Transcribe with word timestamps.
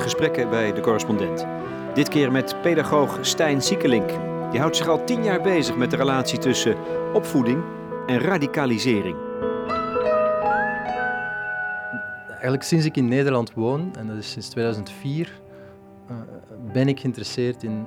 Gesprekken 0.00 0.50
bij 0.50 0.72
de 0.72 0.80
correspondent. 0.80 1.46
Dit 1.94 2.08
keer 2.08 2.32
met 2.32 2.62
pedagoog 2.62 3.18
Stijn 3.20 3.62
Siekelink. 3.62 4.08
Die 4.50 4.60
houdt 4.60 4.76
zich 4.76 4.88
al 4.88 5.04
tien 5.04 5.24
jaar 5.24 5.40
bezig 5.40 5.76
met 5.76 5.90
de 5.90 5.96
relatie 5.96 6.38
tussen 6.38 6.76
opvoeding 7.12 7.62
en 8.06 8.18
radicalisering. 8.18 9.16
Eigenlijk 12.28 12.62
sinds 12.62 12.84
ik 12.84 12.96
in 12.96 13.08
Nederland 13.08 13.52
woon, 13.52 13.96
en 13.96 14.06
dat 14.06 14.16
is 14.16 14.30
sinds 14.30 14.48
2004, 14.48 15.40
uh, 16.10 16.16
ben 16.72 16.88
ik 16.88 17.00
geïnteresseerd 17.00 17.62
in 17.62 17.86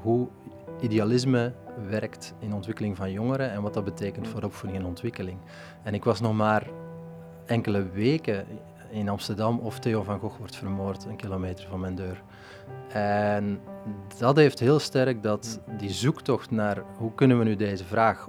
hoe 0.00 0.28
idealisme 0.80 1.52
werkt 1.88 2.34
in 2.38 2.48
de 2.48 2.54
ontwikkeling 2.54 2.96
van 2.96 3.12
jongeren 3.12 3.50
en 3.50 3.62
wat 3.62 3.74
dat 3.74 3.84
betekent 3.84 4.28
voor 4.28 4.42
opvoeding 4.42 4.82
en 4.82 4.86
ontwikkeling. 4.88 5.38
En 5.82 5.94
ik 5.94 6.04
was 6.04 6.20
nog 6.20 6.34
maar 6.34 6.66
enkele 7.46 7.88
weken 7.88 8.46
in 8.94 9.08
Amsterdam 9.08 9.58
of 9.58 9.78
Theo 9.78 10.02
van 10.02 10.18
Gogh 10.18 10.38
wordt 10.38 10.56
vermoord, 10.56 11.04
een 11.04 11.16
kilometer 11.16 11.66
van 11.68 11.80
mijn 11.80 11.94
deur. 11.94 12.22
En 12.88 13.60
dat 14.18 14.36
heeft 14.36 14.58
heel 14.58 14.78
sterk 14.78 15.22
dat 15.22 15.60
die 15.78 15.90
zoektocht 15.90 16.50
naar 16.50 16.82
hoe 16.96 17.14
kunnen 17.14 17.38
we 17.38 17.44
nu 17.44 17.56
deze 17.56 17.84
vraag 17.84 18.28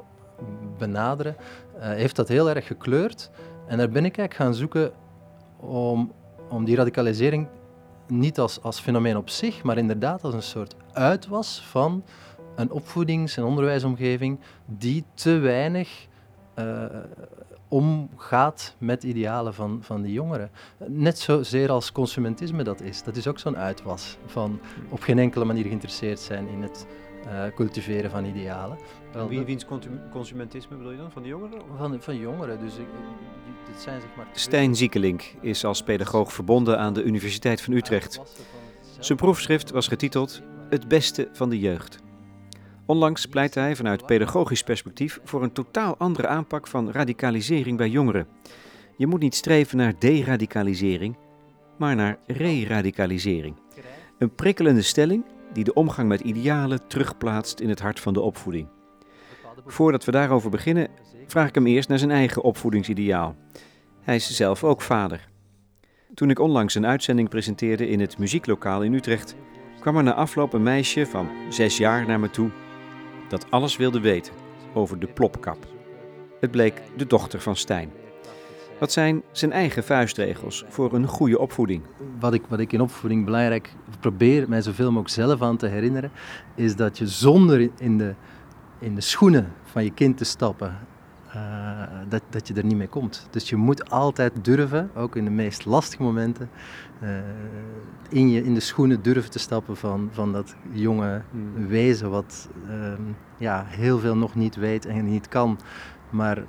benaderen, 0.77 1.35
uh, 1.75 1.81
heeft 1.81 2.15
dat 2.15 2.27
heel 2.27 2.49
erg 2.49 2.67
gekleurd. 2.67 3.31
En 3.67 3.77
daar 3.77 3.89
ben 3.89 4.05
ik 4.05 4.17
eigenlijk 4.17 4.33
gaan 4.33 4.53
zoeken 4.53 4.91
om, 5.57 6.11
om 6.49 6.65
die 6.65 6.75
radicalisering 6.75 7.47
niet 8.07 8.39
als, 8.39 8.61
als 8.61 8.79
fenomeen 8.79 9.17
op 9.17 9.29
zich, 9.29 9.63
maar 9.63 9.77
inderdaad 9.77 10.23
als 10.23 10.33
een 10.33 10.43
soort 10.43 10.75
uitwas 10.91 11.61
van 11.61 12.03
een 12.55 12.71
opvoedings- 12.71 13.37
en 13.37 13.43
onderwijsomgeving 13.43 14.39
die 14.65 15.05
te 15.13 15.37
weinig 15.37 16.07
uh, 16.59 16.85
omgaat 17.67 18.75
met 18.77 19.03
idealen 19.03 19.53
van, 19.53 19.79
van 19.81 20.01
die 20.01 20.13
jongeren. 20.13 20.51
Net 20.87 21.19
zozeer 21.19 21.69
als 21.69 21.91
consumentisme 21.91 22.63
dat 22.63 22.81
is. 22.81 23.03
Dat 23.03 23.15
is 23.15 23.27
ook 23.27 23.39
zo'n 23.39 23.57
uitwas 23.57 24.17
van 24.25 24.59
op 24.89 25.01
geen 25.01 25.19
enkele 25.19 25.45
manier 25.45 25.63
geïnteresseerd 25.63 26.19
zijn 26.19 26.47
in 26.47 26.61
het 26.61 26.85
uh, 27.25 27.43
cultiveren 27.55 28.11
van 28.11 28.25
idealen. 28.25 28.77
Wel, 29.13 29.27
Wie, 29.27 29.43
wiens 29.43 29.65
consumentisme 30.11 30.77
bedoel 30.77 30.91
je 30.91 30.97
dan? 30.97 31.11
Van 31.11 31.21
de 31.21 31.27
jongeren? 31.27 31.61
Van, 31.77 32.01
van 32.01 32.17
jongeren. 32.17 32.59
Dus 32.59 32.75
ik, 32.77 32.87
dit 33.71 33.81
zijn 33.81 34.01
zeg 34.01 34.09
maar... 34.15 34.27
Stijn 34.31 34.75
Ziekelink 34.75 35.33
is 35.41 35.65
als 35.65 35.83
pedagoog 35.83 36.33
verbonden 36.33 36.79
aan 36.79 36.93
de 36.93 37.03
Universiteit 37.03 37.61
van 37.61 37.73
Utrecht. 37.73 38.19
Zijn 38.99 39.17
proefschrift 39.17 39.71
was 39.71 39.87
getiteld 39.87 40.41
Het 40.69 40.87
beste 40.87 41.29
van 41.33 41.49
de 41.49 41.59
jeugd. 41.59 42.03
Onlangs 42.85 43.25
pleitte 43.25 43.59
hij 43.59 43.75
vanuit 43.75 44.05
pedagogisch 44.05 44.63
perspectief 44.63 45.19
voor 45.23 45.43
een 45.43 45.51
totaal 45.51 45.97
andere 45.97 46.27
aanpak 46.27 46.67
van 46.67 46.91
radicalisering 46.91 47.77
bij 47.77 47.89
jongeren. 47.89 48.27
Je 48.97 49.07
moet 49.07 49.19
niet 49.19 49.35
streven 49.35 49.77
naar 49.77 49.93
deradicalisering, 49.99 51.17
maar 51.77 51.95
naar 51.95 52.17
re-radicalisering. 52.25 53.55
Een 54.17 54.35
prikkelende 54.35 54.81
stelling 54.81 55.25
die 55.53 55.63
de 55.63 55.73
omgang 55.73 56.07
met 56.07 56.21
idealen 56.21 56.87
terugplaatst 56.87 57.59
in 57.59 57.69
het 57.69 57.79
hart 57.79 57.99
van 57.99 58.13
de 58.13 58.21
opvoeding. 58.21 58.67
Voordat 59.65 60.05
we 60.05 60.11
daarover 60.11 60.49
beginnen, 60.49 60.87
vraag 61.27 61.47
ik 61.47 61.55
hem 61.55 61.67
eerst 61.67 61.89
naar 61.89 61.99
zijn 61.99 62.11
eigen 62.11 62.43
opvoedingsideaal. 62.43 63.35
Hij 64.01 64.15
is 64.15 64.35
zelf 64.35 64.63
ook 64.63 64.81
vader. 64.81 65.27
Toen 66.13 66.29
ik 66.29 66.39
onlangs 66.39 66.75
een 66.75 66.85
uitzending 66.85 67.29
presenteerde 67.29 67.87
in 67.87 67.99
het 67.99 68.17
muzieklokaal 68.17 68.83
in 68.83 68.93
Utrecht, 68.93 69.35
kwam 69.79 69.97
er 69.97 70.03
na 70.03 70.13
afloop 70.13 70.53
een 70.53 70.63
meisje 70.63 71.05
van 71.05 71.29
zes 71.49 71.77
jaar 71.77 72.07
naar 72.07 72.19
me 72.19 72.29
toe 72.29 72.51
dat 73.27 73.51
alles 73.51 73.77
wilde 73.77 73.99
weten 73.99 74.33
over 74.73 74.99
de 74.99 75.07
plopkap. 75.07 75.67
Het 76.39 76.51
bleek 76.51 76.81
de 76.97 77.07
dochter 77.07 77.41
van 77.41 77.55
Stijn. 77.55 77.91
Wat 78.79 78.91
zijn 78.91 79.23
zijn 79.31 79.51
eigen 79.51 79.83
vuistregels 79.83 80.65
voor 80.67 80.93
een 80.93 81.07
goede 81.07 81.39
opvoeding? 81.39 81.81
Wat 82.19 82.33
ik, 82.33 82.41
wat 82.47 82.59
ik 82.59 82.73
in 82.73 82.81
opvoeding 82.81 83.25
belangrijk 83.25 83.73
probeer 83.99 84.49
mij 84.49 84.61
zoveel 84.61 84.87
mogelijk 84.91 85.09
zelf 85.09 85.41
aan 85.41 85.57
te 85.57 85.67
herinneren, 85.67 86.11
is 86.55 86.75
dat 86.75 86.97
je 86.97 87.07
zonder 87.07 87.69
in 87.77 87.97
de, 87.97 88.13
in 88.79 88.95
de 88.95 89.01
schoenen 89.01 89.53
van 89.63 89.83
je 89.83 89.91
kind 89.91 90.17
te 90.17 90.25
stappen 90.25 90.77
uh, 91.35 91.81
dat, 92.09 92.21
dat 92.29 92.47
je 92.47 92.53
er 92.53 92.65
niet 92.65 92.77
mee 92.77 92.87
komt. 92.87 93.27
Dus 93.29 93.49
je 93.49 93.55
moet 93.55 93.89
altijd 93.89 94.33
durven, 94.41 94.89
ook 94.95 95.15
in 95.15 95.23
de 95.23 95.31
meest 95.31 95.65
lastige 95.65 96.03
momenten, 96.03 96.49
uh, 97.03 97.09
in, 98.09 98.29
je, 98.29 98.43
in 98.43 98.53
de 98.53 98.59
schoenen 98.59 99.01
durven 99.01 99.31
te 99.31 99.39
stappen 99.39 99.77
van, 99.77 100.09
van 100.11 100.31
dat 100.31 100.55
jonge 100.71 101.21
hmm. 101.31 101.67
wezen 101.67 102.09
wat 102.09 102.49
uh, 102.69 102.93
ja, 103.37 103.65
heel 103.67 103.99
veel 103.99 104.17
nog 104.17 104.35
niet 104.35 104.55
weet 104.55 104.85
en 104.85 105.05
niet 105.05 105.27
kan. 105.27 105.59
Maar 106.09 106.37
uh, 106.37 106.43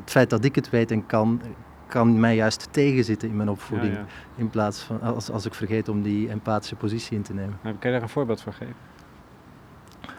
het 0.00 0.10
feit 0.10 0.30
dat 0.30 0.44
ik 0.44 0.54
het 0.54 0.70
weet 0.70 0.90
en 0.90 1.06
kan, 1.06 1.40
kan 1.86 2.20
mij 2.20 2.34
juist 2.34 2.68
tegenzitten 2.70 3.28
in 3.28 3.36
mijn 3.36 3.48
opvoeding. 3.48 3.94
Ja, 3.94 3.98
ja. 3.98 4.06
In 4.36 4.50
plaats 4.50 4.80
van 4.80 5.00
als, 5.00 5.30
als 5.30 5.46
ik 5.46 5.54
vergeet 5.54 5.88
om 5.88 6.02
die 6.02 6.28
empathische 6.28 6.76
positie 6.76 7.16
in 7.16 7.22
te 7.22 7.34
nemen. 7.34 7.58
kan 7.62 7.74
je 7.80 7.90
daar 7.90 8.02
een 8.02 8.08
voorbeeld 8.08 8.40
van 8.40 8.52
geven? 8.52 8.87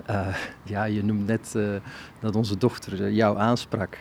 Uh, 0.09 0.27
ja, 0.63 0.83
je 0.83 1.03
noemt 1.03 1.27
net 1.27 1.53
uh, 1.55 1.75
dat 2.19 2.35
onze 2.35 2.57
dochter 2.57 3.11
jou 3.11 3.37
aansprak 3.37 3.97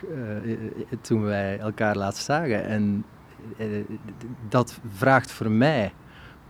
toen 1.01 1.23
wij 1.23 1.59
elkaar 1.59 1.97
laatst 1.97 2.25
zagen. 2.25 2.65
En 2.65 3.05
dat 4.49 4.81
vraagt 4.95 5.31
voor 5.31 5.51
mij 5.51 5.93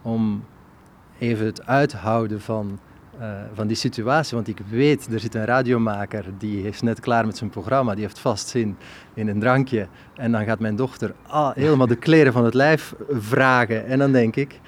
om 0.02 0.44
even 1.18 1.46
het 1.46 1.66
uithouden 1.66 2.40
van, 2.40 2.78
van 3.54 3.66
die 3.66 3.76
situatie. 3.76 4.36
Want 4.36 4.48
ik 4.48 4.60
weet, 4.70 5.12
er 5.12 5.20
zit 5.20 5.34
een 5.34 5.44
radiomaker 5.44 6.24
die 6.38 6.62
is 6.62 6.80
net 6.80 7.00
klaar 7.00 7.26
met 7.26 7.36
zijn 7.36 7.50
programma. 7.50 7.94
Die 7.94 8.04
heeft 8.04 8.18
vast 8.18 8.48
zin 8.48 8.76
in 9.14 9.28
een 9.28 9.40
drankje. 9.40 9.86
En 10.14 10.32
dan 10.32 10.44
gaat 10.44 10.60
mijn 10.60 10.76
dochter 10.76 11.14
ah, 11.26 11.54
helemaal 11.54 11.86
de 11.86 11.96
kleren 12.06 12.32
van 12.32 12.44
het 12.44 12.54
lijf 12.54 12.94
vragen. 13.10 13.86
En 13.86 13.98
dan 13.98 14.12
denk 14.12 14.36
ik, 14.36 14.60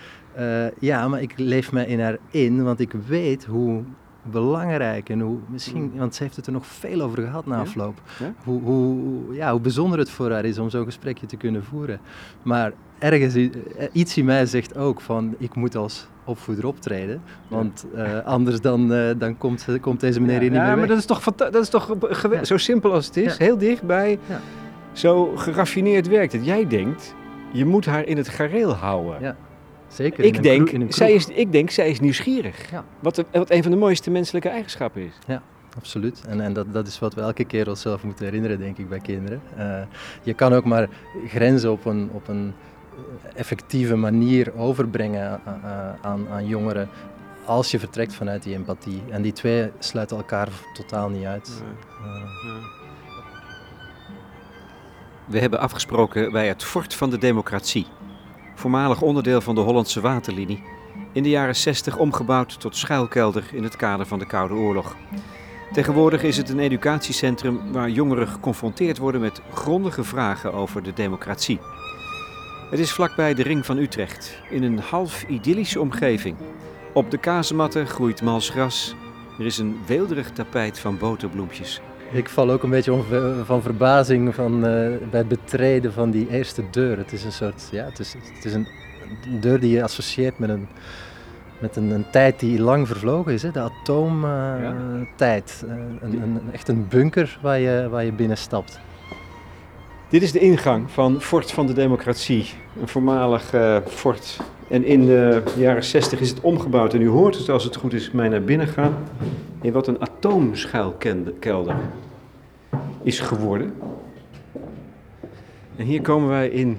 ja, 0.78 1.08
maar 1.08 1.22
ik 1.22 1.38
leef 1.38 1.72
mij 1.72 1.86
in 1.86 2.00
haar 2.00 2.18
in, 2.30 2.62
want 2.64 2.80
ik 2.80 2.92
weet 3.06 3.44
hoe 3.44 3.84
belangrijk 4.22 5.08
en 5.08 5.20
hoe 5.20 5.38
misschien, 5.46 5.90
mm. 5.92 5.98
want 5.98 6.14
ze 6.14 6.22
heeft 6.22 6.36
het 6.36 6.46
er 6.46 6.52
nog 6.52 6.66
veel 6.66 7.00
over 7.00 7.22
gehad 7.22 7.46
na 7.46 7.60
afloop, 7.60 8.00
Hoe, 8.44 8.62
hoe, 8.62 9.34
ja, 9.34 9.50
hoe 9.50 9.60
bijzonder 9.60 9.98
het 9.98 10.10
voor 10.10 10.30
haar 10.30 10.44
is 10.44 10.58
om 10.58 10.70
zo'n 10.70 10.84
gesprekje 10.84 11.26
te 11.26 11.36
kunnen 11.36 11.64
voeren. 11.64 12.00
Maar 12.42 12.72
ergens, 12.98 13.34
eh, 13.34 13.48
iets 13.92 14.16
in 14.16 14.24
mij 14.24 14.46
zegt 14.46 14.76
ook 14.76 15.00
van, 15.00 15.34
ik 15.38 15.54
moet 15.54 15.76
als 15.76 16.08
opvoeder 16.24 16.66
optreden, 16.66 17.22
want 17.48 17.86
uh, 17.94 18.24
anders 18.24 18.60
dan, 18.60 18.92
uh, 18.92 19.10
dan 19.18 19.38
komt, 19.38 19.66
komt 19.80 20.00
deze 20.00 20.20
meneer 20.20 20.40
hier 20.40 20.50
niet 20.50 20.58
ja, 20.58 20.62
meer 20.62 20.70
Ja, 20.70 20.78
maar 20.78 20.88
dat 20.88 20.98
is 20.98 21.04
toch, 21.04 21.22
dat 21.34 21.54
is 21.54 21.68
toch 21.68 21.96
zo 22.42 22.56
simpel 22.56 22.92
als 22.92 23.06
het 23.06 23.16
is, 23.16 23.38
heel 23.38 23.58
dichtbij, 23.58 24.18
zo 24.92 25.36
geraffineerd 25.36 26.08
werkt 26.08 26.32
het. 26.32 26.44
Jij 26.44 26.66
denkt, 26.66 27.14
je 27.52 27.64
moet 27.64 27.86
haar 27.86 28.04
in 28.04 28.16
het 28.16 28.28
gareel 28.28 28.72
houden. 28.74 29.36
Zeker. 29.92 30.24
Ik, 30.24 30.42
denk, 30.42 30.92
zij 30.92 31.12
is, 31.12 31.26
ik 31.26 31.52
denk, 31.52 31.70
zij 31.70 31.90
is 31.90 32.00
nieuwsgierig. 32.00 32.70
Ja. 32.70 32.84
Wat, 33.00 33.24
wat 33.32 33.50
een 33.50 33.62
van 33.62 33.70
de 33.70 33.78
mooiste 33.78 34.10
menselijke 34.10 34.48
eigenschappen 34.48 35.02
is. 35.02 35.12
Ja, 35.26 35.42
absoluut. 35.76 36.22
En, 36.28 36.40
en 36.40 36.52
dat, 36.52 36.72
dat 36.72 36.86
is 36.86 36.98
wat 36.98 37.14
we 37.14 37.20
elke 37.20 37.44
keer 37.44 37.68
onszelf 37.68 38.02
moeten 38.02 38.24
herinneren, 38.24 38.58
denk 38.58 38.78
ik, 38.78 38.88
bij 38.88 39.00
kinderen. 39.00 39.40
Uh, 39.58 39.80
je 40.22 40.34
kan 40.34 40.52
ook 40.52 40.64
maar 40.64 40.88
grenzen 41.26 41.72
op 41.72 41.84
een, 41.84 42.10
op 42.12 42.28
een 42.28 42.54
effectieve 43.34 43.96
manier 43.96 44.52
overbrengen 44.56 45.40
uh, 45.46 45.52
aan, 46.00 46.28
aan 46.30 46.46
jongeren 46.46 46.88
als 47.44 47.70
je 47.70 47.78
vertrekt 47.78 48.14
vanuit 48.14 48.42
die 48.42 48.54
empathie. 48.54 49.02
En 49.08 49.22
die 49.22 49.32
twee 49.32 49.70
sluiten 49.78 50.16
elkaar 50.16 50.48
totaal 50.74 51.08
niet 51.08 51.24
uit. 51.24 51.62
Nee. 51.62 52.12
Uh, 52.12 52.78
we 55.24 55.38
hebben 55.38 55.60
afgesproken 55.60 56.32
bij 56.32 56.48
het 56.48 56.64
Fort 56.64 56.94
van 56.94 57.10
de 57.10 57.18
Democratie 57.18 57.86
voormalig 58.60 59.02
onderdeel 59.02 59.40
van 59.40 59.54
de 59.54 59.60
Hollandse 59.60 60.00
Waterlinie, 60.00 60.62
in 61.12 61.22
de 61.22 61.28
jaren 61.28 61.56
60 61.56 61.96
omgebouwd 61.96 62.60
tot 62.60 62.76
schuilkelder 62.76 63.44
in 63.52 63.62
het 63.62 63.76
kader 63.76 64.06
van 64.06 64.18
de 64.18 64.26
Koude 64.26 64.54
Oorlog. 64.54 64.96
Tegenwoordig 65.72 66.22
is 66.22 66.36
het 66.36 66.48
een 66.48 66.58
educatiecentrum 66.58 67.72
waar 67.72 67.90
jongeren 67.90 68.28
geconfronteerd 68.28 68.98
worden 68.98 69.20
met 69.20 69.40
grondige 69.52 70.04
vragen 70.04 70.52
over 70.52 70.82
de 70.82 70.92
democratie. 70.92 71.58
Het 72.70 72.78
is 72.78 72.92
vlakbij 72.92 73.34
de 73.34 73.42
Ring 73.42 73.66
van 73.66 73.78
Utrecht, 73.78 74.40
in 74.50 74.62
een 74.62 74.78
half 74.78 75.24
idyllische 75.28 75.80
omgeving. 75.80 76.36
Op 76.92 77.10
de 77.10 77.18
kazematten 77.18 77.86
groeit 77.86 78.22
mals 78.22 78.50
gras. 78.50 78.94
Er 79.38 79.46
is 79.46 79.58
een 79.58 79.78
weelderig 79.86 80.30
tapijt 80.30 80.78
van 80.78 80.98
boterbloempjes. 80.98 81.80
Ik 82.12 82.28
val 82.28 82.50
ook 82.50 82.62
een 82.62 82.70
beetje 82.70 83.02
van 83.44 83.62
verbazing 83.62 84.34
van, 84.34 84.54
uh, 84.54 84.62
bij 85.10 85.18
het 85.18 85.28
betreden 85.28 85.92
van 85.92 86.10
die 86.10 86.28
eerste 86.30 86.62
deur. 86.70 86.98
Het 86.98 87.12
is 87.12 87.24
een 87.24 87.32
soort, 87.32 87.68
ja, 87.70 87.84
het 87.84 87.98
is, 87.98 88.14
het 88.34 88.44
is 88.44 88.52
een 88.52 88.68
deur 89.40 89.60
die 89.60 89.70
je 89.70 89.82
associeert 89.82 90.38
met 90.38 90.48
een, 90.48 90.68
met 91.58 91.76
een, 91.76 91.90
een 91.90 92.10
tijd 92.10 92.40
die 92.40 92.60
lang 92.60 92.86
vervlogen 92.86 93.32
is, 93.32 93.42
hè? 93.42 93.50
de 93.50 93.60
atoomtijd. 93.60 95.62
Uh, 95.64 95.70
ja. 95.70 96.06
een, 96.06 96.22
een, 96.22 96.40
echt 96.52 96.68
een 96.68 96.88
bunker 96.88 97.38
waar 97.42 97.58
je, 97.58 97.88
waar 97.90 98.04
je 98.04 98.12
binnenstapt. 98.12 98.80
Dit 100.08 100.22
is 100.22 100.32
de 100.32 100.38
ingang 100.38 100.90
van 100.90 101.20
Fort 101.20 101.52
van 101.52 101.66
de 101.66 101.72
Democratie, 101.72 102.52
een 102.80 102.88
voormalig 102.88 103.54
uh, 103.54 103.76
fort. 103.86 104.40
En 104.70 104.84
in 104.84 105.06
de 105.06 105.42
jaren 105.56 105.84
60 105.84 106.20
is 106.20 106.28
het 106.28 106.40
omgebouwd 106.40 106.94
en 106.94 107.00
u 107.00 107.08
hoort 107.08 107.38
het 107.38 107.48
als 107.48 107.64
het 107.64 107.76
goed 107.76 107.92
is 107.92 108.10
mij 108.10 108.28
naar 108.28 108.42
binnen 108.42 108.66
gaan 108.66 108.94
in 109.62 109.72
wat 109.72 109.86
een 109.86 110.00
atoomschuilkelder 110.00 111.76
is 113.02 113.20
geworden. 113.20 113.74
En 115.76 115.84
hier 115.84 116.00
komen 116.00 116.28
wij 116.28 116.48
in 116.48 116.78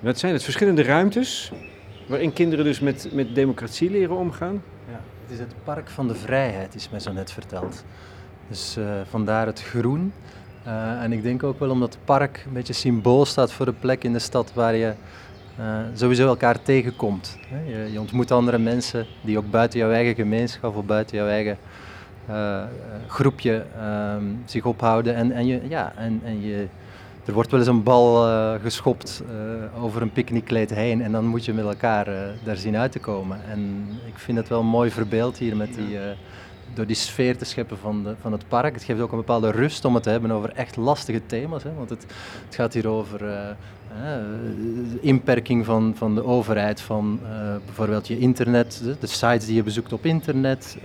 Dat 0.00 0.18
zijn 0.18 0.32
het 0.32 0.42
verschillende 0.42 0.82
ruimtes 0.82 1.52
waarin 2.06 2.32
kinderen 2.32 2.64
dus 2.64 2.80
met, 2.80 3.08
met 3.12 3.34
democratie 3.34 3.90
leren 3.90 4.16
omgaan. 4.16 4.62
Ja, 4.90 5.00
het 5.22 5.32
is 5.32 5.38
het 5.38 5.54
Park 5.64 5.88
van 5.88 6.08
de 6.08 6.14
Vrijheid, 6.14 6.74
is 6.74 6.90
mij 6.90 7.00
zo 7.00 7.12
net 7.12 7.32
verteld. 7.32 7.84
Dus 8.48 8.76
uh, 8.78 9.00
vandaar 9.08 9.46
het 9.46 9.62
groen. 9.62 10.12
Uh, 10.66 11.02
en 11.02 11.12
ik 11.12 11.22
denk 11.22 11.42
ook 11.42 11.58
wel 11.58 11.70
omdat 11.70 11.94
het 11.94 12.04
park 12.04 12.42
een 12.46 12.52
beetje 12.52 12.72
symbool 12.72 13.24
staat 13.24 13.52
voor 13.52 13.66
de 13.66 13.72
plek 13.72 14.04
in 14.04 14.12
de 14.12 14.18
stad 14.18 14.52
waar 14.54 14.74
je 14.74 14.94
uh, 15.60 15.78
sowieso 15.94 16.26
elkaar 16.26 16.62
tegenkomt. 16.62 17.38
Je, 17.66 17.92
je, 17.92 18.00
ontmoet 18.00 18.30
andere 18.30 18.58
mensen 18.58 19.06
die 19.20 19.38
ook 19.38 19.50
buiten 19.50 19.78
jouw 19.78 19.90
eigen 19.90 20.14
gemeenschap 20.14 20.76
of 20.76 20.84
buiten 20.84 21.16
jouw 21.16 21.28
eigen 21.28 21.58
groepje 23.08 23.64
um, 24.16 24.42
zich 24.44 24.64
ophouden. 24.64 25.14
En, 25.14 25.32
en, 25.32 25.46
je, 25.46 25.60
ja, 25.68 25.92
en, 25.96 26.20
en 26.24 26.42
je, 26.42 26.66
er 27.24 27.32
wordt 27.32 27.50
wel 27.50 27.60
eens 27.60 27.68
een 27.68 27.82
bal 27.82 28.28
uh, 28.28 28.54
geschopt 28.62 29.22
over 29.80 30.02
een 30.02 30.12
picknickkleed 30.12 30.70
heen 30.70 31.02
en 31.02 31.12
dan 31.12 31.26
moet 31.26 31.44
je 31.44 31.52
met 31.52 31.64
elkaar 31.64 32.08
daar 32.44 32.56
zien 32.56 32.76
uit 32.76 32.92
te 32.92 32.98
komen. 32.98 33.38
En 33.50 33.88
ik 34.06 34.18
vind 34.18 34.38
het 34.38 34.48
wel 34.48 34.62
mooi 34.62 34.90
verbeeld 34.90 35.38
hier 35.38 35.56
met 35.56 35.74
die, 35.74 35.98
door 36.74 36.86
die 36.86 36.96
sfeer 36.96 37.36
te 37.36 37.44
scheppen 37.44 37.78
van, 37.78 38.02
de, 38.02 38.14
van 38.20 38.32
het 38.32 38.48
park. 38.48 38.74
Het 38.74 38.84
geeft 38.84 39.00
ook 39.00 39.12
een 39.12 39.18
bepaalde 39.18 39.50
rust 39.50 39.84
om 39.84 39.94
het 39.94 40.02
te 40.02 40.10
hebben 40.10 40.30
over 40.30 40.52
echt 40.52 40.76
lastige 40.76 41.26
thema's. 41.26 41.62
Hè, 41.62 41.74
want 41.74 41.90
het, 41.90 42.06
het 42.44 42.54
gaat 42.54 42.74
hier 42.74 42.88
over 42.88 43.20
de 44.00 44.98
inperking 45.00 45.64
van, 45.64 45.92
van 45.96 46.14
de 46.14 46.24
overheid, 46.24 46.80
van 46.80 47.20
bijvoorbeeld 47.64 48.08
je 48.08 48.18
internet, 48.18 48.80
de, 48.84 48.96
de, 49.00 49.06
sites 49.06 49.46
die 49.46 49.54
je 49.54 49.62
bezoekt 49.62 49.92
op 49.92 50.04
internet. 50.04 50.78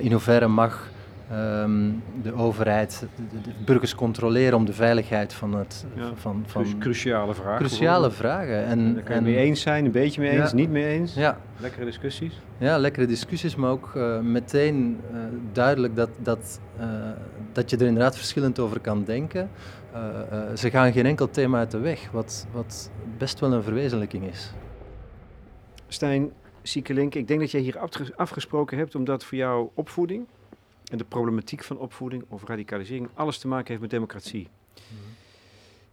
in 0.00 0.12
hoeverre 0.12 0.48
mag 0.48 0.91
um, 1.32 2.02
de 2.22 2.34
overheid, 2.34 3.06
de, 3.30 3.40
de, 3.40 3.50
burgers 3.64 3.94
controleren 3.94 4.58
om 4.58 4.64
de 4.64 4.72
veiligheid 4.72 5.32
van 5.32 5.54
het... 5.54 5.86
Ja, 5.94 6.10
van, 6.14 6.44
van 6.46 6.78
cruciale 6.78 7.34
vragen. 7.34 7.66
Cruciale 7.66 8.10
vragen. 8.10 8.64
En, 8.64 8.94
Daar 8.94 9.02
kan 9.02 9.14
je 9.14 9.20
en, 9.20 9.24
mee 9.24 9.36
eens 9.36 9.60
zijn, 9.60 9.84
een 9.84 9.90
beetje 9.90 10.20
mee 10.20 10.30
eens, 10.30 10.50
ja, 10.50 10.56
niet 10.56 10.70
mee 10.70 10.86
eens. 10.86 11.14
Ja. 11.14 11.38
Lekkere 11.56 11.84
discussies. 11.84 12.40
Ja, 12.58 12.78
lekkere 12.78 13.06
discussies, 13.06 13.56
maar 13.56 13.70
ook 13.70 13.92
uh, 13.96 14.20
meteen 14.20 15.00
uh, 15.12 15.18
duidelijk 15.52 15.96
dat, 15.96 16.10
dat, 16.18 16.60
uh, 16.80 16.86
dat 17.52 17.70
je 17.70 17.76
er 17.76 17.86
inderdaad 17.86 18.16
verschillend 18.16 18.58
over 18.58 18.80
kan 18.80 19.04
denken. 19.04 19.50
ze 20.54 20.70
gaan 20.70 20.92
geen 20.92 21.06
enkel 21.06 21.30
thema 21.30 21.58
uit 21.58 21.70
de 21.70 21.78
weg, 21.78 22.10
wat, 22.10 22.46
wat 22.52 22.90
best 23.18 23.40
wel 23.40 23.52
een 23.52 23.62
verwezenlijking 23.62 24.24
is. 24.24 24.52
Stijn 25.88 26.30
Siekelink, 26.62 27.14
ik 27.14 27.28
denk 27.28 27.40
dat 27.40 27.50
jij 27.50 27.60
hier 27.60 27.78
afgesproken 28.16 28.78
hebt 28.78 28.94
omdat 28.94 29.24
voor 29.24 29.38
jou 29.38 29.68
opvoeding 29.74 30.26
en 30.92 30.98
de 30.98 31.04
problematiek 31.04 31.64
van 31.64 31.78
opvoeding 31.78 32.24
of 32.28 32.44
radicalisering 32.44 33.08
alles 33.14 33.38
te 33.38 33.48
maken 33.48 33.68
heeft 33.68 33.80
met 33.80 33.90
democratie. 33.90 34.48
Mm 34.74 34.98
-hmm. 34.98 35.14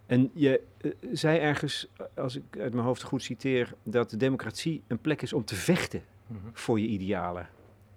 En 0.06 0.32
je 0.34 0.62
uh, 0.82 0.92
zei 1.12 1.40
ergens, 1.40 1.88
als 2.16 2.36
ik 2.36 2.44
uit 2.60 2.74
mijn 2.74 2.86
hoofd 2.86 3.04
goed 3.04 3.22
citeer, 3.22 3.74
dat 3.84 4.10
de 4.10 4.18
democratie 4.18 4.84
een 4.88 5.00
plek 5.00 5.22
is 5.22 5.34
om 5.34 5.46
te 5.46 5.56
vechten 5.56 6.02
mm 6.28 6.38
-hmm. 6.42 6.50
voor 6.54 6.80
je 6.80 6.88
idealen. 6.88 7.50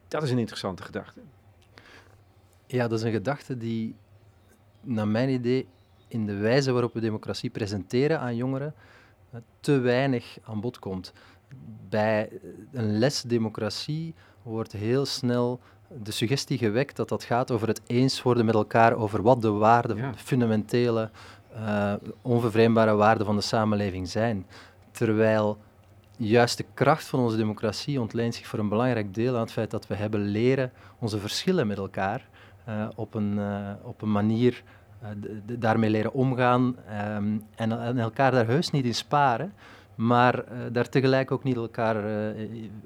Dat 0.08 0.22
is 0.22 0.30
een 0.30 0.38
interessante 0.38 0.82
gedachte. 0.82 1.20
Ja, 2.66 2.88
dat 2.88 2.98
is 2.98 3.04
een 3.04 3.12
gedachte 3.12 3.56
die, 3.56 3.94
naar 4.80 5.08
mijn 5.08 5.28
idee, 5.28 5.66
in 6.08 6.26
de 6.26 6.36
wijze 6.36 6.72
waarop 6.72 6.94
we 6.94 7.00
democratie 7.00 7.50
presenteren 7.50 8.20
aan 8.20 8.36
jongeren, 8.36 8.74
te 9.60 9.78
weinig 9.78 10.38
aan 10.42 10.60
bod 10.60 10.78
komt. 10.78 11.12
Bij 11.88 12.40
een 12.72 12.98
les 12.98 13.22
democratie 13.22 14.14
wordt 14.42 14.72
heel 14.72 15.06
snel 15.06 15.60
de 16.02 16.10
suggestie 16.10 16.58
gewekt 16.58 16.96
dat 16.96 17.08
dat 17.08 17.24
gaat 17.24 17.50
over 17.50 17.68
het 17.68 17.80
eens 17.86 18.22
worden 18.22 18.44
met 18.44 18.54
elkaar 18.54 18.94
over 18.94 19.22
wat 19.22 19.42
de 19.42 19.50
waarden, 19.50 19.96
ja. 19.96 20.12
fundamentele, 20.16 21.10
uh, 21.56 21.92
onvervreembare 22.22 22.94
waarden 22.94 23.26
van 23.26 23.36
de 23.36 23.42
samenleving 23.42 24.08
zijn. 24.08 24.46
Terwijl 24.90 25.58
juist 26.16 26.56
de 26.56 26.64
kracht 26.74 27.06
van 27.06 27.20
onze 27.20 27.36
democratie 27.36 28.00
ontleent 28.00 28.34
zich 28.34 28.46
voor 28.46 28.58
een 28.58 28.68
belangrijk 28.68 29.14
deel 29.14 29.34
aan 29.34 29.40
het 29.40 29.52
feit 29.52 29.70
dat 29.70 29.86
we 29.86 29.94
hebben 29.94 30.20
leren 30.20 30.72
onze 30.98 31.18
verschillen 31.18 31.66
met 31.66 31.78
elkaar 31.78 32.28
uh, 32.68 32.88
op, 32.94 33.14
een, 33.14 33.32
uh, 33.38 33.70
op 33.82 34.02
een 34.02 34.12
manier 34.12 34.62
daarmee 35.44 35.90
leren 35.90 36.12
omgaan 36.12 36.76
um, 37.16 37.44
en, 37.54 37.80
en, 37.80 37.98
elkaar 37.98 38.30
daar 38.30 38.46
heus 38.46 38.70
niet 38.70 38.84
in 38.84 38.94
sparen, 38.94 39.52
maar 39.94 40.44
daar 40.72 40.88
tegelijk 40.88 41.30
ook 41.30 41.44
niet 41.44 41.56
elkaar 41.56 42.04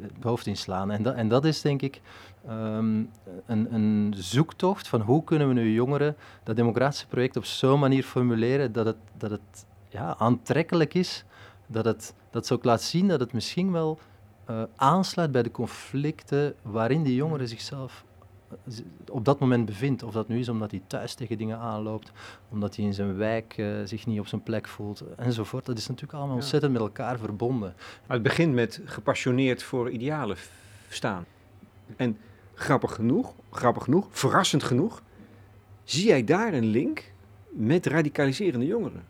het 0.01 0.23
hoofd 0.23 0.47
in 0.47 0.57
slaan. 0.57 0.91
En, 0.91 1.03
dat, 1.03 1.15
en 1.15 1.29
dat 1.29 1.45
is 1.45 1.61
denk 1.61 1.83
ik 1.83 2.01
um, 2.49 3.11
een, 3.47 3.75
een, 3.75 4.15
zoektocht 4.17 4.89
van 4.89 5.01
hoe 5.01 5.25
kunnen 5.25 5.49
we 5.49 5.55
nu 5.55 5.73
jongeren 5.73 6.17
dat 6.43 6.57
democratische 6.57 7.07
project 7.07 7.37
op 7.37 7.45
zo'n 7.45 7.81
manier 7.81 8.03
formuleren 8.03 8.73
dat 8.73 8.87
het, 8.87 8.97
dat 9.17 9.31
het 9.31 9.67
ja, 9.89 10.15
aantrekkelijk 10.19 10.95
is, 10.95 11.25
dat 11.67 11.85
het, 11.85 12.15
dat 12.31 12.53
ook 12.53 12.65
laat 12.65 12.83
zien 12.83 13.09
dat 13.09 13.21
het 13.21 13.33
misschien 13.33 13.73
wel 13.73 13.99
uh, 14.51 14.63
aansluit 14.77 15.33
bij 15.33 15.43
de 15.43 15.51
conflicten 15.51 16.55
waarin 16.63 17.03
die 17.03 17.15
jongeren 17.15 17.49
zichzelf 17.49 18.05
eh, 18.05 18.06
op 19.11 19.25
dat 19.25 19.39
moment 19.39 19.67
bevindt. 19.67 20.03
Of 20.03 20.13
dat 20.13 20.29
nu 20.29 20.39
is 20.39 20.49
omdat 20.49 20.71
hij 20.71 20.83
thuis 20.87 21.15
tegen 21.15 21.39
dingen 21.39 21.59
aanloopt, 21.59 22.13
omdat 22.49 22.77
hij 22.77 22.85
in 22.85 22.95
zijn 22.95 23.17
wijk 23.17 23.57
uh, 23.57 23.77
zich 23.85 24.07
niet 24.07 24.21
op 24.21 24.27
zijn 24.27 24.43
plek 24.43 24.69
voelt, 24.69 25.03
enzovoort. 25.17 25.67
Dat 25.67 25.79
is 25.79 25.87
natuurlijk 25.87 26.13
allemaal 26.13 26.37
ja. 26.37 26.43
ontzettend 26.43 26.73
met 26.73 26.81
elkaar 26.81 27.19
verbonden. 27.19 27.75
Maar 28.07 28.17
het 28.17 28.23
begint 28.23 28.55
met 28.55 28.81
gepassioneerd 28.85 29.63
voor 29.63 29.91
idealen 29.91 30.37
staan. 30.89 31.25
En 31.97 32.19
grappig 32.55 32.95
genoeg, 32.95 33.35
grappig 33.51 33.85
genoeg, 33.85 34.07
verrassend 34.11 34.63
genoeg, 34.63 35.03
zie 35.85 36.07
jij 36.07 36.25
daar 36.25 36.53
een 36.53 36.67
link 36.67 37.13
met 37.51 37.87
radicaliserende 37.87 38.67
jongeren. 38.67 39.05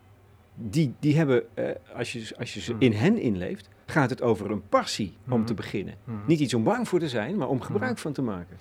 Die, 0.54 0.94
die 0.98 1.16
hebben, 1.16 1.42
uh, 1.54 1.70
als 1.96 2.12
je, 2.12 2.36
als 2.38 2.54
je 2.54 2.74
in 2.78 2.92
hen 2.92 3.18
inleeft, 3.18 3.68
gaat 3.86 4.10
het 4.10 4.22
over 4.22 4.50
een 4.50 4.68
passie 4.68 5.14
om 5.24 5.30
mm 5.30 5.36
-hmm. 5.36 5.46
te 5.46 5.54
beginnen. 5.54 5.94
Mm 6.04 6.14
-hmm. 6.14 6.26
Niet 6.26 6.40
iets 6.40 6.54
om 6.54 6.64
bang 6.64 6.88
voor 6.88 6.98
te 6.98 7.08
zijn, 7.08 7.36
maar 7.36 7.48
om 7.48 7.60
gebruik 7.60 7.82
mm 7.82 7.88
-hmm. 7.88 8.02
van 8.02 8.12
te 8.12 8.22
maken. 8.22 8.56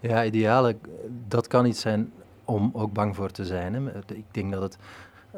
Ja, 0.00 0.24
idealen, 0.24 0.80
dat 1.28 1.46
kan 1.46 1.66
iets 1.66 1.80
zijn 1.80 2.12
om 2.44 2.70
ook 2.72 2.92
bang 2.92 3.16
voor 3.16 3.30
te 3.30 3.44
zijn. 3.44 3.74
Hè. 3.74 3.98
Ik 4.14 4.24
denk 4.30 4.52
dat 4.52 4.62
het 4.62 4.78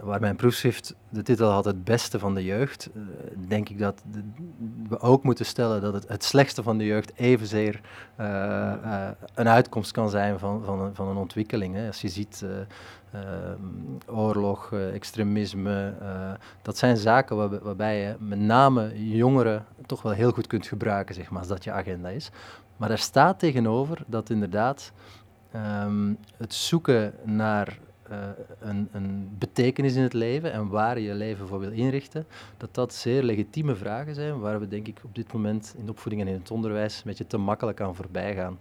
waar 0.01 0.21
mijn 0.21 0.37
proefschrift 0.37 0.95
de 1.09 1.23
titel 1.23 1.51
had 1.51 1.65
Het 1.65 1.85
beste 1.85 2.19
van 2.19 2.35
de 2.35 2.45
jeugd, 2.45 2.91
uh, 2.95 3.03
denk 3.49 3.69
ik 3.69 3.79
dat 3.79 4.03
we 4.89 5.01
ook 5.01 5.23
moeten 5.23 5.47
stellen 5.47 5.81
dat 5.81 5.93
het, 5.93 6.09
het 6.09 6.25
slechtste 6.25 6.63
van 6.63 6.79
de 6.79 6.85
jeugd 6.85 7.13
evenzeer 7.15 7.81
uh, 8.21 8.27
uh, 8.85 9.09
een 9.35 9.49
uitkomst 9.49 9.91
kan 9.91 10.11
zijn 10.11 10.39
van, 10.39 10.65
van, 10.65 10.81
een, 10.81 10.95
van 10.95 11.09
een 11.09 11.17
ontwikkeling. 11.17 11.75
Hè. 11.75 11.87
Als 11.87 12.01
je 12.01 12.09
ziet 12.09 12.45
oorlog, 14.07 14.73
extremisme, 14.73 15.95
dat 16.63 16.79
zijn 16.79 16.97
zaken 16.97 17.37
waar, 17.37 17.59
waarbij 17.59 18.01
je 18.01 18.15
met 18.19 18.39
name 18.39 19.09
jongeren 19.15 19.65
toch 19.87 20.03
wel 20.03 20.13
heel 20.13 20.33
goed 20.33 20.47
kunt 20.47 20.67
gebruiken, 20.67 21.15
zeg 21.15 21.31
maar, 21.31 21.39
als 21.39 21.49
dat 21.49 21.65
je 21.65 21.73
agenda 21.73 22.09
is. 22.09 22.31
Maar 22.83 22.91
daar 22.91 23.01
staat 23.01 23.39
tegenover 23.39 24.03
dat 24.07 24.31
inderdaad 24.31 24.93
um, 25.55 26.19
het 26.37 26.55
zoeken 26.55 27.15
naar 27.25 27.79
uh, 28.11 28.17
een, 28.61 28.89
een, 28.93 29.31
betekenis 29.39 29.95
in 29.95 30.03
het 30.03 30.13
leven 30.13 30.53
en 30.53 30.69
waar 30.69 30.99
je 30.99 31.07
je 31.07 31.15
leven 31.15 31.49
voor 31.49 31.59
wil 31.59 31.71
inrichten, 31.71 32.27
dat 32.57 32.75
dat 32.75 32.95
zeer 32.95 33.23
legitieme 33.23 33.75
vragen 33.75 34.15
zijn 34.15 34.41
waar 34.41 34.61
we 34.61 34.69
denk 34.69 34.87
ik 34.87 35.01
op 35.05 35.15
dit 35.15 35.33
moment 35.33 35.75
in 35.79 35.85
de 35.85 35.91
opvoeding 35.91 36.23
en 36.23 36.29
in 36.29 36.39
het 36.39 36.51
onderwijs 36.51 36.97
een 36.97 37.03
beetje 37.05 37.27
te 37.27 37.37
makkelijk 37.37 37.81
aan 37.81 37.95
voorbij 37.95 38.35
gaan. 38.35 38.59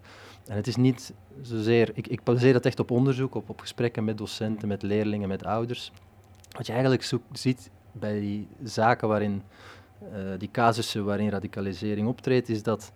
En 0.48 0.56
het 0.56 0.68
is 0.68 0.76
niet 0.76 1.14
zozeer, 1.42 1.92
ik, 1.94 2.08
ik 2.08 2.24
baseer 2.24 2.54
dat 2.54 2.66
echt 2.66 2.80
op 2.80 2.92
onderzoek, 2.92 3.36
op, 3.36 3.50
op 3.50 3.60
gesprekken 3.60 4.04
met 4.04 4.18
docenten, 4.18 4.68
met 4.68 4.82
leerlingen, 4.82 5.28
met 5.28 5.46
ouders. 5.46 5.92
Wat 6.52 6.66
je 6.66 6.72
eigenlijk 6.72 7.12
ziet 7.32 7.70
bij 7.92 8.20
die 8.20 8.48
zaken 8.64 9.08
waarin, 9.08 9.44
uh, 10.04 10.10
die 10.38 10.52
casussen 10.52 11.06
waarin 11.06 11.30
radicalisering 11.30 12.08
optreedt, 12.08 12.50
is 12.50 12.64
dat 12.64 12.92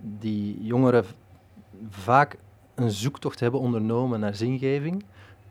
die 0.00 0.64
jongeren 0.64 1.04
vaak 1.88 2.36
een 2.74 2.90
zoektocht 2.90 3.40
hebben 3.40 3.60
ondernomen 3.60 4.20
naar 4.20 4.34
zingeving 4.34 5.04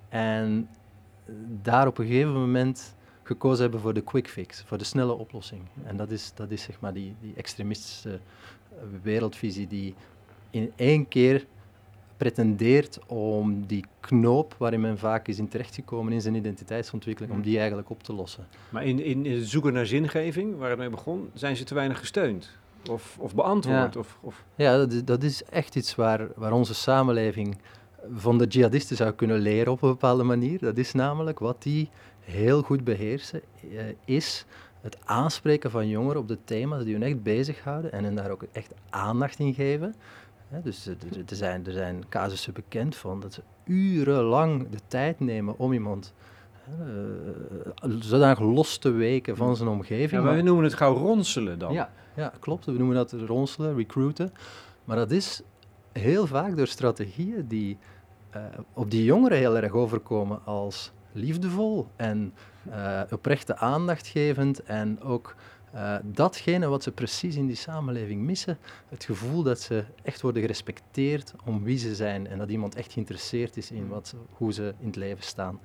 en 0.10 0.70
daar 1.62 1.88
op 1.88 1.98
een 1.98 2.06
gegeven 2.06 2.34
moment 2.34 2.96
gekozen 3.24 3.62
hebben 3.62 3.80
voor 3.80 3.94
de 3.94 4.02
quick 4.02 4.28
fix, 4.30 4.64
voor 4.66 4.78
de 4.78 4.84
snelle 4.84 5.14
oplossing. 5.14 5.62
En 5.84 5.98
dat 5.98 6.12
is, 6.12 6.32
dat 6.36 6.52
is 6.52 6.62
zeg 6.62 6.80
maar 6.80 6.94
die, 6.94 7.16
die 7.22 7.34
extremistische 7.36 8.20
wereldvisie 9.02 9.68
die 9.68 9.96
in 10.50 10.72
één 10.76 11.08
keer 11.08 11.46
pretendeert 12.18 13.00
om 13.08 13.66
die 13.68 13.86
knoop 14.00 14.56
waarin 14.58 14.82
men 14.82 14.98
vaak 14.98 15.28
is 15.28 15.40
in 15.40 15.48
terechtgekomen 15.48 16.14
in 16.14 16.22
zijn 16.22 16.36
identiteitsontwikkeling, 16.36 17.34
om 17.34 17.42
die 17.42 17.58
eigenlijk 17.58 17.90
op 17.90 18.04
te 18.04 18.14
lossen. 18.14 18.48
Maar 18.70 18.86
in, 18.86 19.00
in, 19.04 19.26
in 19.26 19.38
het 19.38 19.48
zoeken 19.48 19.74
naar 19.74 19.86
zingeving, 19.86 20.58
waar 20.58 20.70
het 20.70 20.80
mee 20.80 20.90
begon, 20.90 21.30
zijn 21.34 21.56
ze 21.56 21.64
te 21.64 21.74
weinig 21.74 22.00
gesteund 22.00 22.58
of, 22.90 23.18
of 23.20 23.36
beantwoord? 23.36 23.94
Ja, 23.94 24.00
of, 24.00 24.18
of... 24.22 24.44
ja 24.56 24.78
dat, 24.78 24.92
is, 24.92 25.04
dat 25.04 25.24
is 25.24 25.44
echt 25.44 25.76
iets 25.76 25.96
waar, 25.96 26.28
waar 26.36 26.52
onze 26.52 26.74
samenleving 26.74 27.58
van 28.14 28.38
de 28.38 28.46
jihadisten 28.46 28.96
zou 28.96 29.12
kunnen 29.12 29.40
leren 29.40 29.72
op 29.72 29.82
een 29.82 29.90
bepaalde 29.90 30.24
manier. 30.24 30.60
Dat 30.60 30.78
is 30.78 30.94
namelijk 30.94 31.40
wat 31.40 31.64
die 31.64 31.90
heel 32.20 32.62
goed 32.62 32.84
beheersen, 32.84 33.42
uh, 33.72 33.82
is 34.06 34.46
het 34.82 34.98
aanspreken 35.06 35.72
van 35.72 35.88
jongeren 35.88 36.22
op 36.22 36.28
de 36.28 36.38
thema's 36.44 36.84
die 36.84 36.94
hun 36.94 37.04
echt 37.04 37.24
bezighouden 37.24 37.92
en 37.92 38.04
hen 38.04 38.16
daar 38.16 38.30
ook 38.30 38.44
echt 38.52 38.74
aandacht 38.90 39.40
in 39.40 39.54
geven. 39.54 39.96
He, 40.48 40.62
dus 40.62 40.86
er, 40.86 40.98
er, 41.28 41.36
zijn, 41.36 41.66
er 41.66 41.72
zijn 41.72 42.04
casussen 42.10 42.54
bekend 42.54 42.96
van 42.96 43.20
dat 43.20 43.34
ze 43.34 43.42
urenlang 43.64 44.70
de 44.70 44.80
tijd 44.88 45.20
nemen 45.20 45.58
om 45.58 45.74
iemand 45.74 46.14
uh, 46.82 47.96
zodanig 48.00 48.40
los 48.40 48.78
te 48.78 48.92
weken 48.92 49.36
van 49.36 49.56
zijn 49.56 49.70
omgeving. 49.70 50.12
Ja, 50.12 50.22
maar 50.22 50.36
we 50.36 50.42
noemen 50.42 50.64
het 50.64 50.74
gauw 50.74 50.94
ronselen 50.94 51.60
dan. 51.60 51.74
Ja, 51.74 51.92
ja, 52.20 52.34
klopt. 52.40 52.66
We 52.66 52.72
noemen 52.72 52.96
dat 52.96 53.12
ronselen, 53.12 53.76
recruiten. 53.76 54.34
Maar 54.84 54.98
dat 54.98 55.12
is 55.12 55.42
heel 55.92 56.28
vaak 56.28 56.58
door 56.58 56.68
strategieën 56.68 57.48
die 57.48 57.78
uh, 58.36 58.44
op 58.74 58.92
die 58.92 59.04
jongeren 59.04 59.38
heel 59.38 59.58
erg 59.58 59.72
overkomen 59.72 60.46
als 60.46 60.92
liefdevol 61.12 61.88
en 61.96 62.34
uh, 62.68 63.02
oprechte 63.12 63.58
aandacht 63.58 64.08
gevend 64.08 64.64
en 64.64 65.02
ook 65.02 65.36
uh, 65.76 65.96
datgene 66.04 66.68
wat 66.68 66.84
ze 66.84 66.92
precies 66.92 67.36
in 67.36 67.48
die 67.48 67.56
samenleving 67.56 68.22
missen, 68.22 68.58
het 68.90 69.04
gevoel 69.04 69.44
dat 69.44 69.60
ze 69.62 69.84
echt 70.04 70.22
worden 70.22 70.42
gerespecteerd 70.42 71.34
om 71.46 71.64
wie 71.64 71.78
ze 71.78 71.96
zijn 71.96 72.28
en 72.28 72.38
dat 72.38 72.50
iemand 72.50 72.76
echt 72.76 72.94
geïnteresseerd 72.94 73.58
is 73.58 73.72
in 73.72 73.88
wat, 73.88 74.16
hoe 74.32 74.54
ze 74.54 74.74
in 74.80 74.88
het 74.88 74.96
leven 74.96 75.24
staan. 75.24 75.60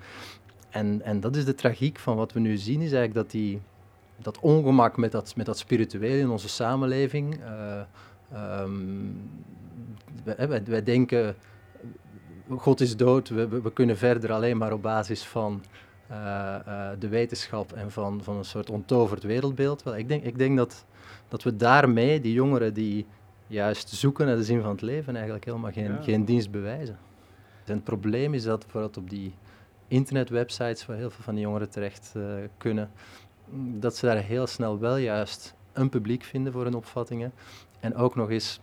En, 0.71 1.03
en 1.03 1.21
dat 1.21 1.37
is 1.37 1.45
de 1.45 1.55
tragiek 1.55 1.99
van 1.99 2.17
wat 2.17 2.33
we 2.33 2.41
nu 2.41 2.57
zien, 2.57 2.81
is 2.81 2.93
eigenlijk 2.93 3.15
dat 3.15 3.31
die, 3.31 3.61
dat 4.25 4.39
ongemak 4.41 4.97
met 4.97 5.13
dat, 5.13 5.37
met 5.37 5.47
dat 5.47 5.59
spiritueel 5.59 6.19
in 6.19 6.31
onze 6.31 6.49
samenleving, 6.49 7.41
uh, 7.41 8.61
um, 8.61 9.31
wij, 10.25 10.63
wij, 10.65 10.83
denken, 10.83 11.37
God 12.49 12.81
is 12.81 12.97
dood, 12.97 13.29
we, 13.29 13.49
we, 13.49 13.73
kunnen 13.73 13.97
verder 13.97 14.33
alleen 14.33 14.57
maar 14.57 14.73
op 14.73 14.83
basis 14.83 15.25
van 15.25 15.63
uh, 16.11 16.17
uh, 16.67 16.89
de 16.99 17.09
wetenschap 17.09 17.73
en 17.73 17.91
van, 17.91 18.23
van 18.23 18.37
een 18.37 18.45
soort 18.45 18.71
ontoverd 18.71 19.23
wereldbeeld. 19.23 19.83
Wel, 19.83 19.97
ik 19.97 20.09
denk, 20.09 20.25
ik 20.25 20.39
denk 20.39 20.57
dat, 20.57 20.85
dat 21.29 21.43
we 21.43 21.57
daarmee 21.57 22.21
die 22.21 22.33
jongeren 22.33 22.75
die 22.75 23.07
juist 23.47 23.89
zoeken 23.89 24.27
naar 24.27 24.37
de 24.37 24.45
zin 24.45 24.61
van 24.61 24.71
het 24.71 24.83
leven 24.83 25.15
eigenlijk 25.15 25.45
helemaal 25.45 25.73
geen, 25.73 25.93
ja. 25.93 26.03
geen 26.03 26.25
dienst 26.25 26.51
bewijzen. 26.51 26.99
En 27.65 27.75
het 27.75 27.85
probleem 27.85 28.35
is 28.35 28.43
dat 28.43 28.61
bijvoorbeeld 28.61 28.97
op 28.97 29.11
die 29.11 29.35
internetwebsites 29.89 30.87
waar 30.87 30.97
heel 30.97 31.11
veel 31.11 31.25
van 31.25 31.35
die 31.35 31.45
jongeren 31.45 31.71
terecht 31.71 32.15
kunnen, 32.59 32.91
dat 33.55 33.97
ze 33.97 34.07
daar 34.07 34.23
heel 34.23 34.47
snel 34.47 34.79
wel 34.79 34.97
juist 34.97 35.55
een 35.73 35.89
publiek 35.89 36.23
vinden 36.23 36.53
voor 36.53 36.65
hun 36.65 36.75
opvattingen. 36.75 37.33
En 37.81 37.95
ook 37.95 38.15
nog 38.15 38.31
eens 38.31 38.61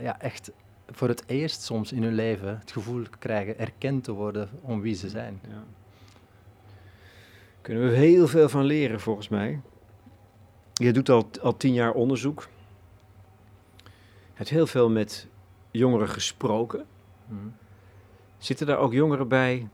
ja, 0.00 0.20
echt 0.20 0.50
voor 0.90 1.08
het 1.08 1.22
eerst 1.26 1.62
soms 1.62 1.92
in 1.92 2.02
hun 2.02 2.14
leven 2.14 2.58
het 2.58 2.72
gevoel 2.72 3.04
krijgen 3.18 3.58
erkend 3.58 4.04
te 4.04 4.12
worden 4.12 4.48
om 4.62 4.80
wie 4.80 4.94
ze 4.94 5.08
zijn. 5.08 5.40
Ja. 5.48 5.64
Kunnen 7.60 7.88
we 7.88 7.96
heel 7.96 8.28
veel 8.28 8.48
van 8.48 8.64
leren, 8.64 9.00
volgens 9.00 9.28
mij. 9.28 9.60
Je 10.72 10.92
doet 10.92 11.08
al, 11.08 11.30
al 11.42 11.56
tien 11.56 11.72
jaar 11.72 11.92
onderzoek. 11.92 12.48
Je 13.84 14.46
hebt 14.46 14.48
heel 14.48 14.66
veel 14.66 14.90
met 14.90 15.26
jongeren 15.70 16.08
gesproken. 16.08 16.84
Hmm. 17.28 17.54
Zitten 18.38 18.66
daar 18.66 18.78
ook 18.78 18.92
jongeren 18.92 19.28
bij? 19.28 19.68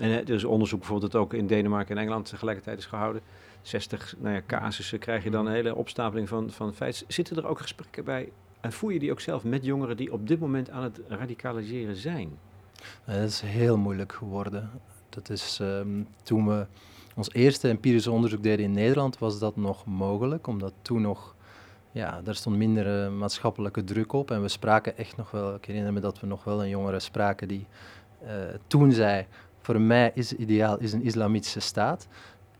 En 0.00 0.10
er 0.10 0.30
is 0.30 0.44
onderzoek 0.44 0.78
bijvoorbeeld 0.78 1.12
dat 1.12 1.20
ook 1.20 1.34
in 1.34 1.46
Denemarken 1.46 1.96
en 1.96 2.02
Engeland 2.02 2.28
tegelijkertijd 2.28 2.78
is 2.78 2.86
gehouden. 2.86 3.22
60 3.62 4.14
nou 4.18 4.34
ja, 4.34 4.42
casussen 4.46 4.98
krijg 4.98 5.24
je 5.24 5.30
dan 5.30 5.46
een 5.46 5.52
hele 5.52 5.74
opstapeling 5.74 6.28
van, 6.28 6.50
van 6.50 6.74
feiten. 6.74 7.06
Zitten 7.08 7.36
er 7.36 7.46
ook 7.46 7.60
gesprekken 7.60 8.04
bij 8.04 8.32
en 8.60 8.72
voer 8.72 8.92
je 8.92 8.98
die 8.98 9.10
ook 9.10 9.20
zelf 9.20 9.44
met 9.44 9.64
jongeren 9.64 9.96
die 9.96 10.12
op 10.12 10.28
dit 10.28 10.40
moment 10.40 10.70
aan 10.70 10.82
het 10.82 11.00
radicaliseren 11.08 11.96
zijn? 11.96 12.38
Dat 13.06 13.16
is 13.16 13.40
heel 13.40 13.76
moeilijk 13.76 14.12
geworden. 14.12 14.70
Dat 15.08 15.30
is 15.30 15.58
um, 15.62 16.06
toen 16.22 16.46
we 16.46 16.66
ons 17.14 17.32
eerste 17.32 17.68
empirische 17.68 18.10
onderzoek 18.10 18.42
deden 18.42 18.64
in 18.64 18.72
Nederland, 18.72 19.18
was 19.18 19.38
dat 19.38 19.56
nog 19.56 19.86
mogelijk, 19.86 20.46
omdat 20.46 20.72
toen 20.82 21.00
nog, 21.00 21.34
ja, 21.92 22.20
daar 22.22 22.34
stond 22.34 22.56
minder 22.56 23.04
uh, 23.04 23.18
maatschappelijke 23.18 23.84
druk 23.84 24.12
op. 24.12 24.30
En 24.30 24.42
we 24.42 24.48
spraken 24.48 24.96
echt 24.96 25.16
nog 25.16 25.30
wel, 25.30 25.54
ik 25.54 25.64
herinner 25.64 25.92
me 25.92 26.00
dat 26.00 26.20
we 26.20 26.26
nog 26.26 26.44
wel 26.44 26.62
een 26.62 26.68
jongere 26.68 27.00
spraken 27.00 27.48
die 27.48 27.66
uh, 28.24 28.30
toen 28.66 28.92
zei, 28.92 29.26
voor 29.62 29.80
mij 29.80 30.10
is 30.14 30.32
ideaal 30.32 30.78
is 30.78 30.92
een 30.92 31.02
islamitische 31.02 31.60
staat. 31.60 32.06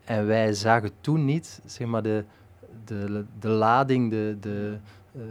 En 0.03 0.25
wij 0.25 0.53
zagen 0.53 0.91
toen 1.01 1.25
niet, 1.25 1.61
zeg 1.65 1.87
maar, 1.87 2.03
de, 2.03 2.23
de, 2.85 3.25
de 3.39 3.47
lading, 3.47 4.09
de, 4.09 4.37
de, 4.39 4.77
uh, 5.15 5.21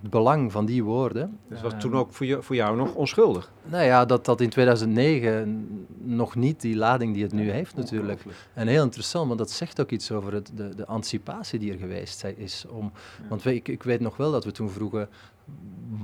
het 0.00 0.10
belang 0.10 0.52
van 0.52 0.66
die 0.66 0.84
woorden. 0.84 1.38
Dus 1.48 1.60
was 1.60 1.72
toen 1.78 1.94
ook 1.94 2.12
voor 2.12 2.26
jou, 2.26 2.42
voor 2.42 2.56
jou 2.56 2.76
nog 2.76 2.94
onschuldig? 2.94 3.52
Nou 3.64 3.84
ja, 3.84 4.04
dat 4.04 4.24
dat 4.24 4.40
in 4.40 4.48
2009 4.48 5.86
nog 5.98 6.34
niet 6.34 6.60
die 6.60 6.76
lading 6.76 7.14
die 7.14 7.22
het 7.22 7.32
nu 7.32 7.50
heeft 7.50 7.76
natuurlijk. 7.76 8.22
En 8.54 8.66
heel 8.66 8.82
interessant, 8.82 9.26
want 9.26 9.38
dat 9.38 9.50
zegt 9.50 9.80
ook 9.80 9.90
iets 9.90 10.12
over 10.12 10.32
het, 10.32 10.50
de, 10.54 10.74
de 10.74 10.86
anticipatie 10.86 11.58
die 11.58 11.72
er 11.72 11.78
geweest 11.78 12.24
is. 12.36 12.64
Om, 12.68 12.92
Want 13.28 13.42
we, 13.42 13.54
ik, 13.54 13.68
ik 13.68 13.82
weet 13.82 14.00
nog 14.00 14.16
wel 14.16 14.30
dat 14.30 14.44
we 14.44 14.52
toen 14.52 14.70
vroegen, 14.70 15.08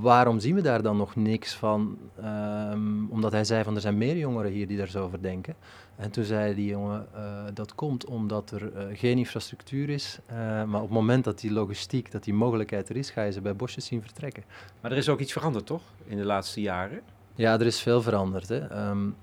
waarom 0.01 0.39
zien 0.39 0.55
we 0.55 0.61
daar 0.61 0.81
dan 0.81 0.97
nog 0.97 1.15
niks 1.15 1.55
van? 1.55 1.97
Um, 2.23 3.11
omdat 3.11 3.31
hij 3.31 3.43
zei 3.43 3.63
van 3.63 3.75
er 3.75 3.81
zijn 3.81 3.97
meer 3.97 4.17
jongeren 4.17 4.51
hier 4.51 4.67
die 4.67 4.77
daar 4.77 4.87
zo 4.87 5.03
over 5.03 5.21
denken. 5.21 5.55
En 5.95 6.11
toen 6.11 6.23
zei 6.23 6.55
die 6.55 6.69
jongen, 6.69 7.07
uh, 7.15 7.43
dat 7.53 7.75
komt 7.75 8.05
omdat 8.05 8.51
er 8.51 8.73
uh, 8.73 8.97
geen 8.97 9.17
infrastructuur 9.17 9.89
is. 9.89 10.19
Uh, 10.31 10.37
maar 10.37 10.81
op 10.81 10.87
het 10.87 10.89
moment 10.89 11.23
dat 11.23 11.39
die 11.39 11.51
logistiek, 11.51 12.11
dat 12.11 12.23
die 12.23 12.33
mogelijkheid 12.33 12.89
er 12.89 12.97
is, 12.97 13.09
ga 13.09 13.23
je 13.23 13.31
ze 13.31 13.41
bij 13.41 13.55
bosjes 13.55 13.85
zien 13.85 14.01
vertrekken. 14.01 14.43
Maar 14.81 14.91
er 14.91 14.97
is 14.97 15.09
ook 15.09 15.19
iets 15.19 15.31
veranderd, 15.31 15.65
toch? 15.65 15.81
In 16.05 16.17
de 16.17 16.25
laatste 16.25 16.61
jaren? 16.61 17.01
Ja, 17.35 17.53
er 17.53 17.65
is 17.65 17.79
veel 17.79 18.01
veranderd. 18.01 18.49
Hè. 18.49 18.89
Um, 18.89 19.15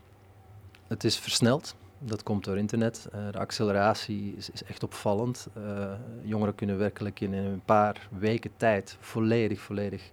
het 0.89 1.05
is 1.05 1.19
versneld. 1.19 1.75
Dat 2.05 2.23
komt 2.23 2.45
door 2.45 2.59
internet. 2.59 3.09
de 3.31 3.39
acceleratie 3.39 4.35
is, 4.37 4.51
is 4.51 4.65
echt 4.65 4.83
opvallend. 4.83 5.49
jongeren 6.23 6.55
kunnen 6.55 6.79
werkelijk 6.79 7.21
in 7.21 7.33
een 7.33 7.63
paar 7.65 8.09
weken 8.19 8.51
tijd 8.57 8.97
volledig, 9.01 9.61
volledig 9.61 10.11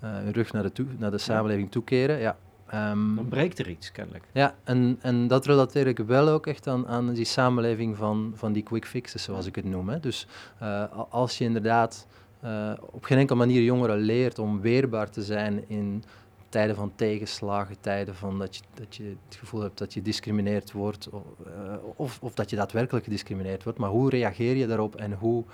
hun 0.00 0.32
rug 0.32 0.52
naar 0.52 0.62
de, 0.62 0.72
toe, 0.72 0.86
naar 0.98 1.10
de 1.10 1.18
samenleving 1.18 1.70
toekeren. 1.70 2.18
Ja, 2.18 2.36
Um, 2.74 3.16
dan 3.16 3.28
breekt 3.28 3.58
er 3.58 3.68
iets, 3.68 3.92
kennelijk. 3.92 4.24
Ja, 4.32 4.54
en, 4.64 4.98
en 5.00 5.26
dat 5.26 5.46
relateer 5.46 5.86
ik 5.86 5.98
wel 5.98 6.28
ook 6.28 6.46
echt 6.46 6.66
aan, 6.66 6.86
aan 6.86 7.12
die 7.12 7.24
samenleving 7.24 7.96
van, 7.96 8.32
van 8.34 8.52
die 8.52 8.62
quick 8.62 8.86
fixes, 8.86 9.22
zoals 9.22 9.46
ik 9.46 9.54
het 9.54 9.64
noem. 9.64 9.88
Hè. 9.88 10.00
Dus 10.00 10.26
uh, 10.62 10.84
als 11.08 11.38
je 11.38 11.44
inderdaad 11.44 12.06
uh, 12.44 12.72
op 12.80 13.04
geen 13.04 13.18
enkele 13.18 13.38
manier 13.38 13.62
jongeren 13.62 13.96
leert 13.96 14.38
om 14.38 14.60
weerbaar 14.60 15.10
te 15.10 15.22
zijn 15.22 15.68
in 15.68 16.04
tijden 16.48 16.76
van 16.76 16.92
tegenslagen, 16.94 17.76
tijden 17.80 18.14
van 18.14 18.38
dat 18.38 18.56
je, 18.56 18.62
dat 18.74 18.96
je 18.96 19.16
het 19.28 19.36
gevoel 19.36 19.60
hebt 19.60 19.78
dat 19.78 19.92
je 19.92 19.98
gediscrimineerd 19.98 20.72
wordt, 20.72 21.08
of, 21.08 21.22
uh, 21.46 21.74
of, 21.96 22.18
of, 22.22 22.34
dat 22.34 22.50
je 22.50 22.56
daadwerkelijk 22.56 23.04
gediscrimineerd 23.04 23.64
wordt, 23.64 23.78
maar 23.78 23.90
hoe 23.90 24.10
reageer 24.10 24.56
je 24.56 24.66
daarop 24.66 24.96
en 24.96 25.12
hoe 25.12 25.44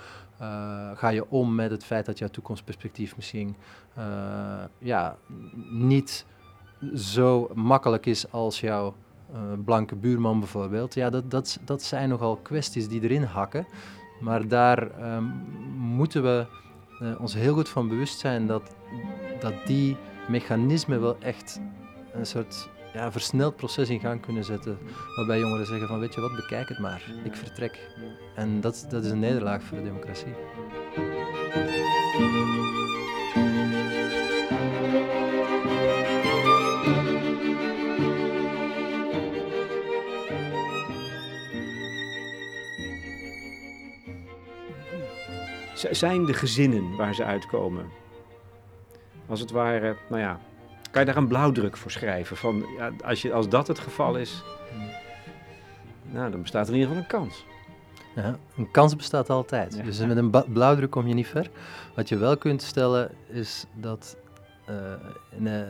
ga 0.93 1.09
je 1.09 1.29
om 1.29 1.55
met 1.55 1.71
het 1.71 1.85
feit 1.85 2.05
dat 2.05 2.17
jouw 2.17 2.27
toekomstperspectief 2.27 3.15
misschien 3.15 3.55
ja, 4.77 5.17
niet 5.69 6.25
zo 6.95 7.49
makkelijk 7.53 8.05
is 8.05 8.31
als 8.31 8.59
jouw 8.59 8.95
blanke 9.65 9.95
buurman 9.95 10.39
bijvoorbeeld. 10.39 10.93
Ja, 10.93 11.09
dat, 11.09 11.31
dat, 11.31 11.59
dat 11.65 11.83
zijn 11.83 12.09
nogal 12.09 12.35
kwesties 12.35 12.87
die 12.87 13.01
erin 13.01 13.23
hakken. 13.23 13.67
Maar 14.19 14.47
daar 14.47 15.13
um, 15.15 15.23
moeten 15.77 16.23
we 16.23 16.45
ons 17.19 17.33
heel 17.33 17.53
goed 17.53 17.69
van 17.69 17.87
bewust 17.87 18.19
zijn 18.19 18.47
dat, 18.47 18.75
dat 19.39 19.53
die 19.65 19.97
mechanismen 20.27 21.01
wel 21.01 21.17
echt 21.19 21.59
een 22.13 22.25
soort 22.25 22.69
ja, 22.93 23.11
versneld 23.11 23.55
proces 23.55 23.89
in 23.89 23.99
gang 23.99 24.21
kunnen 24.21 24.43
zetten. 24.43 24.77
Waarbij 25.15 25.39
jongeren 25.39 25.65
zeggen 25.65 25.87
van 25.87 25.99
weet 25.99 26.13
je 26.13 26.21
wat, 26.21 26.35
bekijk 26.35 26.69
het 26.69 26.79
maar, 26.79 27.03
ik 27.23 27.35
vertrek. 27.35 27.89
En 28.35 28.61
dat, 28.61 28.85
dat 28.89 29.03
is 29.03 29.11
een 29.11 29.19
nederlaag 29.19 29.63
voor 29.63 29.77
de 29.77 29.83
democratie. 29.83 30.33
zijn 45.91 46.25
de 46.25 46.33
gezinnen 46.33 46.95
waar 46.95 47.15
ze 47.15 47.23
uitkomen. 47.23 48.04
Als 49.27 49.39
het 49.39 49.51
ware, 49.51 49.95
nou 50.09 50.21
ja, 50.21 50.39
kan 50.91 51.01
je 51.01 51.07
daar 51.07 51.17
een 51.17 51.27
blauwdruk 51.27 51.77
voor 51.77 51.91
schrijven? 51.91 52.37
Van, 52.37 52.65
ja, 52.77 52.91
als, 53.03 53.21
je, 53.21 53.33
als 53.33 53.49
dat 53.49 53.67
het 53.67 53.79
geval 53.79 54.17
is, 54.17 54.43
nou, 56.11 56.31
dan 56.31 56.41
bestaat 56.41 56.67
er 56.67 56.73
in 56.73 56.79
ieder 56.79 56.95
geval 56.95 57.03
een 57.03 57.19
kans. 57.21 57.45
Ja, 58.15 58.37
een 58.57 58.71
kans 58.71 58.95
bestaat 58.95 59.29
altijd. 59.29 59.83
Dus 59.83 59.99
met 59.99 60.17
een 60.17 60.29
blauwdruk 60.29 60.91
kom 60.91 61.07
je 61.07 61.13
niet 61.13 61.27
ver. 61.27 61.49
Wat 61.95 62.09
je 62.09 62.17
wel 62.17 62.37
kunt 62.37 62.61
stellen 62.61 63.11
is 63.27 63.65
dat 63.73 64.17
uh, 64.69 64.75
in, 65.29 65.45
uh, 65.45 65.61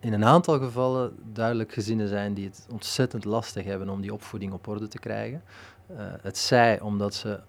in, 0.00 0.12
een 0.12 0.24
aantal 0.24 0.58
gevallen 0.58 1.12
duidelijk 1.32 1.72
gezinnen 1.72 2.08
zijn 2.08 2.34
die 2.34 2.44
het 2.44 2.66
ontzettend 2.70 3.24
lastig 3.24 3.64
hebben 3.64 3.88
om 3.88 4.00
die 4.00 4.12
opvoeding 4.12 4.52
op 4.52 4.68
orde 4.68 4.88
te 4.88 4.98
krijgen. 4.98 5.42
Uh, 5.90 5.96
het 6.22 6.38
zij 6.38 6.80
omdat 6.80 7.14
ze 7.14 7.40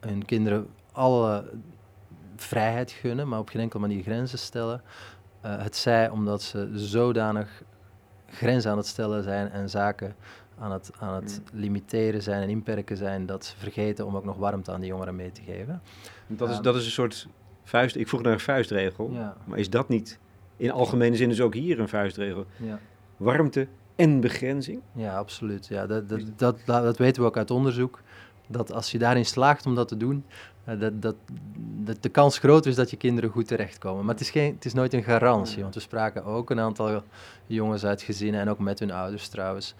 hun 0.00 0.24
kinderen 0.24 0.66
alle 0.92 1.44
vrijheid 2.36 2.90
gunnen, 2.90 3.28
maar 3.28 3.38
op 3.38 3.48
geen 3.48 3.60
enkele 3.60 3.80
manier 3.86 4.02
grenzen 4.02 4.38
stellen. 4.38 4.82
Uh, 5.44 5.62
het 5.62 5.76
zij 5.76 6.08
omdat 6.10 6.42
ze 6.42 6.70
zodanig 6.74 7.62
grenzen 8.26 8.70
aan 8.70 8.76
het 8.76 8.86
stellen 8.86 9.22
zijn 9.22 9.50
en 9.50 9.70
zaken 9.70 10.14
aan 10.58 10.72
het, 10.72 10.90
aan 10.98 11.14
het 11.14 11.40
mm. 11.52 11.60
limiteren 11.60 12.22
zijn 12.22 12.42
en 12.42 12.48
inperken 12.48 12.96
zijn, 12.96 13.26
dat 13.26 13.44
ze 13.44 13.56
vergeten 13.56 14.06
om 14.06 14.16
ook 14.16 14.24
nog 14.24 14.36
warmte 14.36 14.72
aan 14.72 14.80
die 14.80 14.88
jongeren 14.88 15.16
mee 15.16 15.32
te 15.32 15.42
geven. 15.42 15.82
Dat 16.26 16.50
is, 16.50 16.56
um, 16.56 16.62
dat 16.62 16.76
is 16.76 16.84
een 16.84 16.90
soort 16.90 17.28
vuist. 17.64 17.96
Ik 17.96 18.08
vroeg 18.08 18.22
naar 18.22 18.32
een 18.32 18.40
vuistregel, 18.40 19.10
ja. 19.12 19.36
maar 19.44 19.58
is 19.58 19.70
dat 19.70 19.88
niet 19.88 20.18
in 20.56 20.70
algemene 20.70 21.16
zin 21.16 21.28
dus 21.28 21.40
ook 21.40 21.54
hier 21.54 21.80
een 21.80 21.88
vuistregel? 21.88 22.46
Ja. 22.56 22.78
Warmte 23.16 23.68
en 23.96 24.20
begrenzing? 24.20 24.80
Ja, 24.92 25.16
absoluut. 25.16 25.66
Ja, 25.66 25.86
dat, 25.86 26.08
dat, 26.08 26.22
dat, 26.36 26.58
dat 26.66 26.96
weten 26.98 27.22
we 27.22 27.28
ook 27.28 27.36
uit 27.36 27.50
onderzoek. 27.50 28.00
Dat 28.46 28.72
als 28.72 28.90
je 28.90 28.98
daarin 28.98 29.24
slaagt 29.24 29.66
om 29.66 29.74
dat 29.74 29.88
te 29.88 29.96
doen, 29.96 30.24
dat, 30.64 31.02
dat, 31.02 31.14
dat 31.84 32.02
de 32.02 32.08
kans 32.08 32.38
groot 32.38 32.66
is 32.66 32.74
dat 32.74 32.90
je 32.90 32.96
kinderen 32.96 33.30
goed 33.30 33.46
terechtkomen. 33.46 34.04
Maar 34.04 34.14
het 34.14 34.22
is, 34.22 34.30
geen, 34.30 34.54
het 34.54 34.64
is 34.64 34.74
nooit 34.74 34.92
een 34.92 35.02
garantie, 35.02 35.62
want 35.62 35.74
we 35.74 35.80
spraken 35.80 36.24
ook 36.24 36.50
een 36.50 36.60
aantal 36.60 37.02
jongens 37.46 37.84
uit 37.84 38.02
gezinnen, 38.02 38.40
en 38.40 38.48
ook 38.48 38.58
met 38.58 38.78
hun 38.78 38.90
ouders 38.90 39.28
trouwens, 39.28 39.74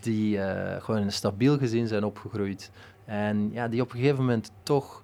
die 0.00 0.36
uh, 0.36 0.76
gewoon 0.78 1.00
in 1.00 1.06
een 1.06 1.12
stabiel 1.12 1.58
gezin 1.58 1.86
zijn 1.86 2.04
opgegroeid. 2.04 2.70
En 3.04 3.50
ja, 3.52 3.68
die 3.68 3.80
op 3.80 3.92
een 3.92 3.98
gegeven 3.98 4.18
moment 4.18 4.50
toch 4.62 5.02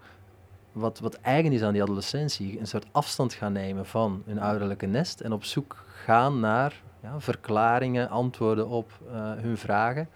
wat, 0.72 0.98
wat 0.98 1.14
eigen 1.14 1.52
is 1.52 1.62
aan 1.62 1.72
die 1.72 1.82
adolescentie, 1.82 2.60
een 2.60 2.66
soort 2.66 2.86
afstand 2.92 3.32
gaan 3.32 3.52
nemen 3.52 3.86
van 3.86 4.22
hun 4.26 4.38
ouderlijke 4.38 4.86
nest 4.86 5.20
en 5.20 5.32
op 5.32 5.44
zoek 5.44 5.84
gaan 5.86 6.40
naar 6.40 6.82
ja, 7.02 7.20
verklaringen, 7.20 8.08
antwoorden 8.08 8.68
op 8.68 8.90
uh, 9.06 9.32
hun 9.32 9.56
vragen. 9.56 10.08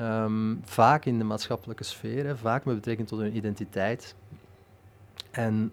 Um, 0.00 0.60
vaak 0.64 1.04
in 1.04 1.18
de 1.18 1.24
maatschappelijke 1.24 1.84
sfeer, 1.84 2.36
vaak 2.36 2.64
met 2.64 2.74
betrekking 2.74 3.08
tot 3.08 3.18
hun 3.18 3.36
identiteit. 3.36 4.14
En 5.30 5.72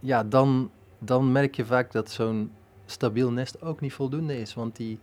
ja, 0.00 0.24
dan, 0.24 0.70
dan 0.98 1.32
merk 1.32 1.54
je 1.56 1.64
vaak 1.64 1.92
dat 1.92 2.10
zo'n 2.10 2.52
stabiel 2.86 3.30
nest 3.30 3.62
ook 3.62 3.80
niet 3.80 3.92
voldoende 3.92 4.40
is. 4.40 4.54
Want 4.54 4.76
die, 4.76 4.98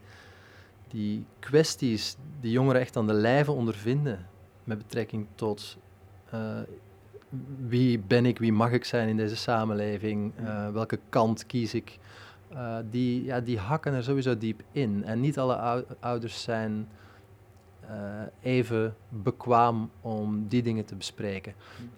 die 0.87 1.25
kwesties 1.39 2.15
die 2.39 2.51
jongeren 2.51 2.81
echt 2.81 2.97
aan 2.97 3.07
de 3.07 3.13
lijve 3.13 3.51
ondervinden 3.51 4.27
met 4.63 4.77
betrekking 4.77 5.27
tot 5.35 5.77
uh, 6.33 6.59
wie 7.67 7.99
ben 7.99 8.25
ik, 8.25 8.39
wie 8.39 8.53
mag 8.53 8.71
ik 8.71 8.85
zijn 8.85 9.07
in 9.07 9.17
deze 9.17 9.35
samenleving, 9.35 10.31
uh, 10.39 10.69
welke 10.69 10.99
kant 11.09 11.45
kies 11.45 11.73
ik, 11.73 11.99
uh, 12.53 12.77
die, 12.89 13.23
ja, 13.23 13.39
die 13.39 13.59
hakken 13.59 13.93
er 13.93 14.03
sowieso 14.03 14.37
diep 14.37 14.61
in. 14.71 15.03
En 15.03 15.19
niet 15.19 15.39
alle 15.39 15.85
ouders 15.99 16.43
zijn 16.43 16.87
even 18.41 18.95
bekwaam 19.09 19.89
om 20.01 20.47
die 20.47 20.63
dingen 20.63 20.85
te 20.85 20.95
bespreken. 20.95 21.53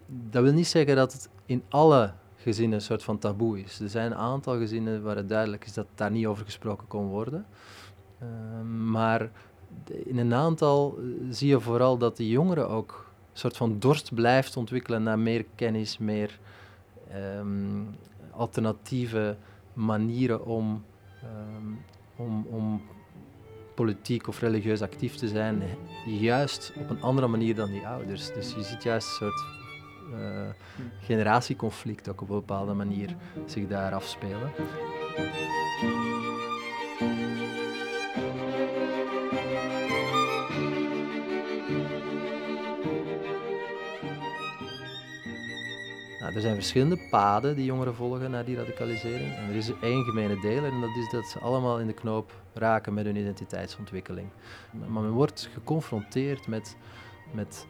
Dat 0.06 0.44
wil 0.44 0.54
niet 0.54 0.68
zeggen 0.68 0.96
dat 0.96 1.14
het 1.14 1.30
in 1.46 1.64
alle 1.70 2.14
gezinnen 2.36 2.78
een 2.78 2.86
soort 2.86 3.04
van 3.04 3.18
taboe 3.18 3.60
is. 3.60 3.80
Er 3.80 3.90
zijn 3.90 4.12
een 4.12 4.18
aantal 4.18 4.58
gezinnen 4.58 5.04
waar 5.04 5.16
het 5.16 5.30
duidelijk 5.30 5.66
is 5.66 5.74
dat 5.74 5.88
daar 5.96 6.12
niet 6.12 6.26
over 6.26 6.46
gesproken 6.46 6.88
kon 6.88 7.08
worden. 7.08 7.46
maar 8.92 9.30
in 9.88 10.18
een 10.18 10.34
aantal 10.34 11.00
zie 11.30 11.48
je 11.48 11.60
vooral 11.60 11.98
dat 11.98 12.18
de 12.18 12.30
jongeren 12.30 12.70
ook 12.70 13.06
soort 13.34 13.58
van 13.58 13.80
dorst 13.80 14.14
blijft 14.14 14.58
ontwikkelen 14.58 15.04
naar 15.04 15.20
meer 15.20 15.46
kennis, 15.56 15.98
meer 15.98 16.40
um, 17.40 17.96
alternatieve 18.32 19.38
manieren 19.74 20.46
om, 20.46 20.84
um, 21.24 21.80
om, 22.16 22.46
om 22.50 22.82
politiek 23.76 24.28
of 24.28 24.40
religieus 24.40 24.82
actief 24.82 25.16
te 25.16 25.28
zijn, 25.28 25.64
juist 26.06 26.74
op 26.76 26.90
een 26.90 27.02
andere 27.02 27.28
manier 27.28 27.56
dan 27.56 27.72
die 27.72 27.88
ouders. 27.88 28.34
Dus 28.34 28.54
je 28.54 28.64
ziet 28.64 28.84
juist 28.84 29.08
een 29.08 29.14
soort 29.14 29.44
uh, 30.14 30.50
generatieconflict 31.02 32.10
ook 32.10 32.22
op 32.22 32.30
een 32.30 32.36
bepaalde 32.36 32.74
manier 32.74 33.16
zich 33.46 33.68
daar 33.68 33.94
afspelen. 33.94 34.52
Er 46.36 46.42
zijn 46.42 46.56
verschillende 46.56 46.98
paden 47.10 47.56
die 47.56 47.66
jongeren 47.66 47.96
volgen 47.96 48.32
naar 48.32 48.46
die 48.46 48.56
radicalisering. 48.56 49.36
En 49.36 49.50
er 49.50 49.56
is 49.56 49.72
één 49.82 50.04
gemene 50.04 50.40
deler 50.40 50.72
en 50.72 50.82
dat 50.82 50.96
is 50.96 51.10
dat 51.10 51.26
ze 51.26 51.40
allemaal 51.40 51.80
in 51.80 51.88
de 51.88 51.94
knoop 51.94 52.32
raken 52.54 52.94
met 52.94 53.06
hun 53.06 53.16
identiteitsontwikkeling. 53.16 54.28
Maar 54.90 55.02
men 55.02 55.12
wordt 55.12 55.50
geconfronteerd 55.54 56.48
met, 56.48 56.78
met 57.32 57.68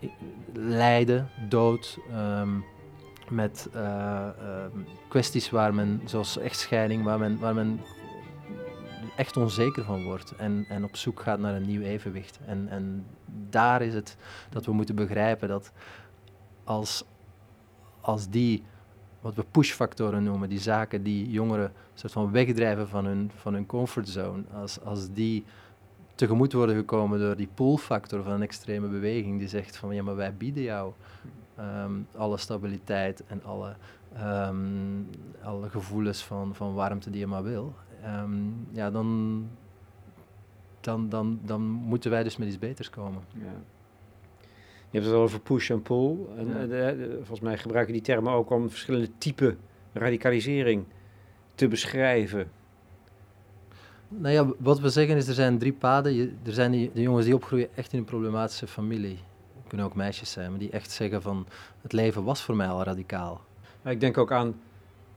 uh, 0.00 0.08
lijden, 0.52 1.28
dood, 1.48 1.98
um, 2.14 2.64
met 3.28 3.68
uh, 3.74 3.82
uh, 3.82 4.64
kwesties 5.08 5.50
waar 5.50 5.74
men, 5.74 6.00
zoals 6.04 6.38
echtscheiding, 6.38 7.04
waar 7.04 7.18
men, 7.18 7.38
waar 7.38 7.54
men 7.54 7.80
echt 9.16 9.36
onzeker 9.36 9.84
van 9.84 10.04
wordt 10.04 10.36
en, 10.36 10.66
en 10.68 10.84
op 10.84 10.96
zoek 10.96 11.20
gaat 11.20 11.38
naar 11.38 11.54
een 11.54 11.66
nieuw 11.66 11.82
evenwicht. 11.82 12.38
En, 12.46 12.68
en 12.68 13.06
daar 13.50 13.82
is 13.82 13.94
het 13.94 14.16
dat 14.50 14.66
we 14.66 14.72
moeten 14.72 14.94
begrijpen 14.94 15.48
dat 15.48 15.72
als, 16.64 17.04
als 18.00 18.28
die, 18.28 18.62
wat 19.20 19.34
we 19.34 19.44
pushfactoren 19.50 20.22
noemen, 20.22 20.48
die 20.48 20.60
zaken 20.60 21.02
die 21.02 21.30
jongeren 21.30 21.72
soort 21.94 22.12
van 22.12 22.30
wegdrijven 22.30 22.88
van 22.88 23.04
hun, 23.04 23.30
van 23.36 23.54
hun 23.54 23.66
comfortzone, 23.66 24.42
als, 24.52 24.80
als 24.80 25.12
die 25.12 25.44
tegemoet 26.14 26.52
worden 26.52 26.76
gekomen 26.76 27.18
door 27.18 27.36
die 27.36 27.48
pullfactor 27.54 28.22
van 28.22 28.32
een 28.32 28.42
extreme 28.42 28.88
beweging, 28.88 29.38
die 29.38 29.48
zegt 29.48 29.76
van 29.76 29.94
ja, 29.94 30.02
maar 30.02 30.16
wij 30.16 30.34
bieden 30.34 30.62
jou 30.62 30.92
um, 31.58 32.06
alle 32.16 32.36
stabiliteit 32.36 33.24
en 33.26 33.44
alle, 33.44 33.74
um, 34.48 35.08
alle 35.42 35.68
gevoelens 35.68 36.24
van, 36.24 36.54
van 36.54 36.74
warmte 36.74 37.10
die 37.10 37.20
je 37.20 37.26
maar 37.26 37.42
wil, 37.42 37.74
um, 38.04 38.66
ja, 38.70 38.90
dan, 38.90 39.48
dan, 40.80 41.08
dan, 41.08 41.40
dan 41.44 41.60
moeten 41.62 42.10
wij 42.10 42.22
dus 42.22 42.36
met 42.36 42.48
iets 42.48 42.58
beters 42.58 42.90
komen. 42.90 43.22
Ja. 43.28 43.52
Je 44.92 44.98
hebt 44.98 45.10
het 45.10 45.14
al 45.14 45.22
over 45.22 45.40
push 45.40 45.70
en 45.70 45.82
pull. 45.82 46.16
En, 46.36 46.48
ja. 46.48 46.66
de, 46.66 46.78
eh, 46.78 46.98
de, 46.98 47.16
volgens 47.16 47.40
mij 47.40 47.58
gebruiken 47.58 47.92
die 47.92 48.02
termen 48.02 48.32
ook 48.32 48.50
om 48.50 48.70
verschillende 48.70 49.08
typen 49.18 49.58
radicalisering 49.92 50.84
te 51.54 51.68
beschrijven. 51.68 52.50
Nou 54.08 54.34
ja, 54.34 54.46
wat 54.58 54.80
we 54.80 54.88
zeggen 54.88 55.16
is, 55.16 55.28
er 55.28 55.34
zijn 55.34 55.58
drie 55.58 55.72
paden. 55.72 56.14
Je, 56.14 56.32
er 56.42 56.52
zijn 56.52 56.70
die, 56.70 56.90
de 56.94 57.02
jongens 57.02 57.24
die 57.24 57.34
opgroeien 57.34 57.68
echt 57.74 57.92
in 57.92 57.98
een 57.98 58.04
problematische 58.04 58.66
familie. 58.66 59.18
Het 59.58 59.68
kunnen 59.68 59.86
ook 59.86 59.94
meisjes 59.94 60.30
zijn, 60.30 60.50
maar 60.50 60.58
die 60.58 60.70
echt 60.70 60.90
zeggen 60.90 61.22
van... 61.22 61.46
het 61.82 61.92
leven 61.92 62.24
was 62.24 62.42
voor 62.42 62.56
mij 62.56 62.68
al 62.68 62.82
radicaal. 62.82 63.40
Maar 63.82 63.92
ik 63.92 64.00
denk 64.00 64.18
ook 64.18 64.32
aan 64.32 64.60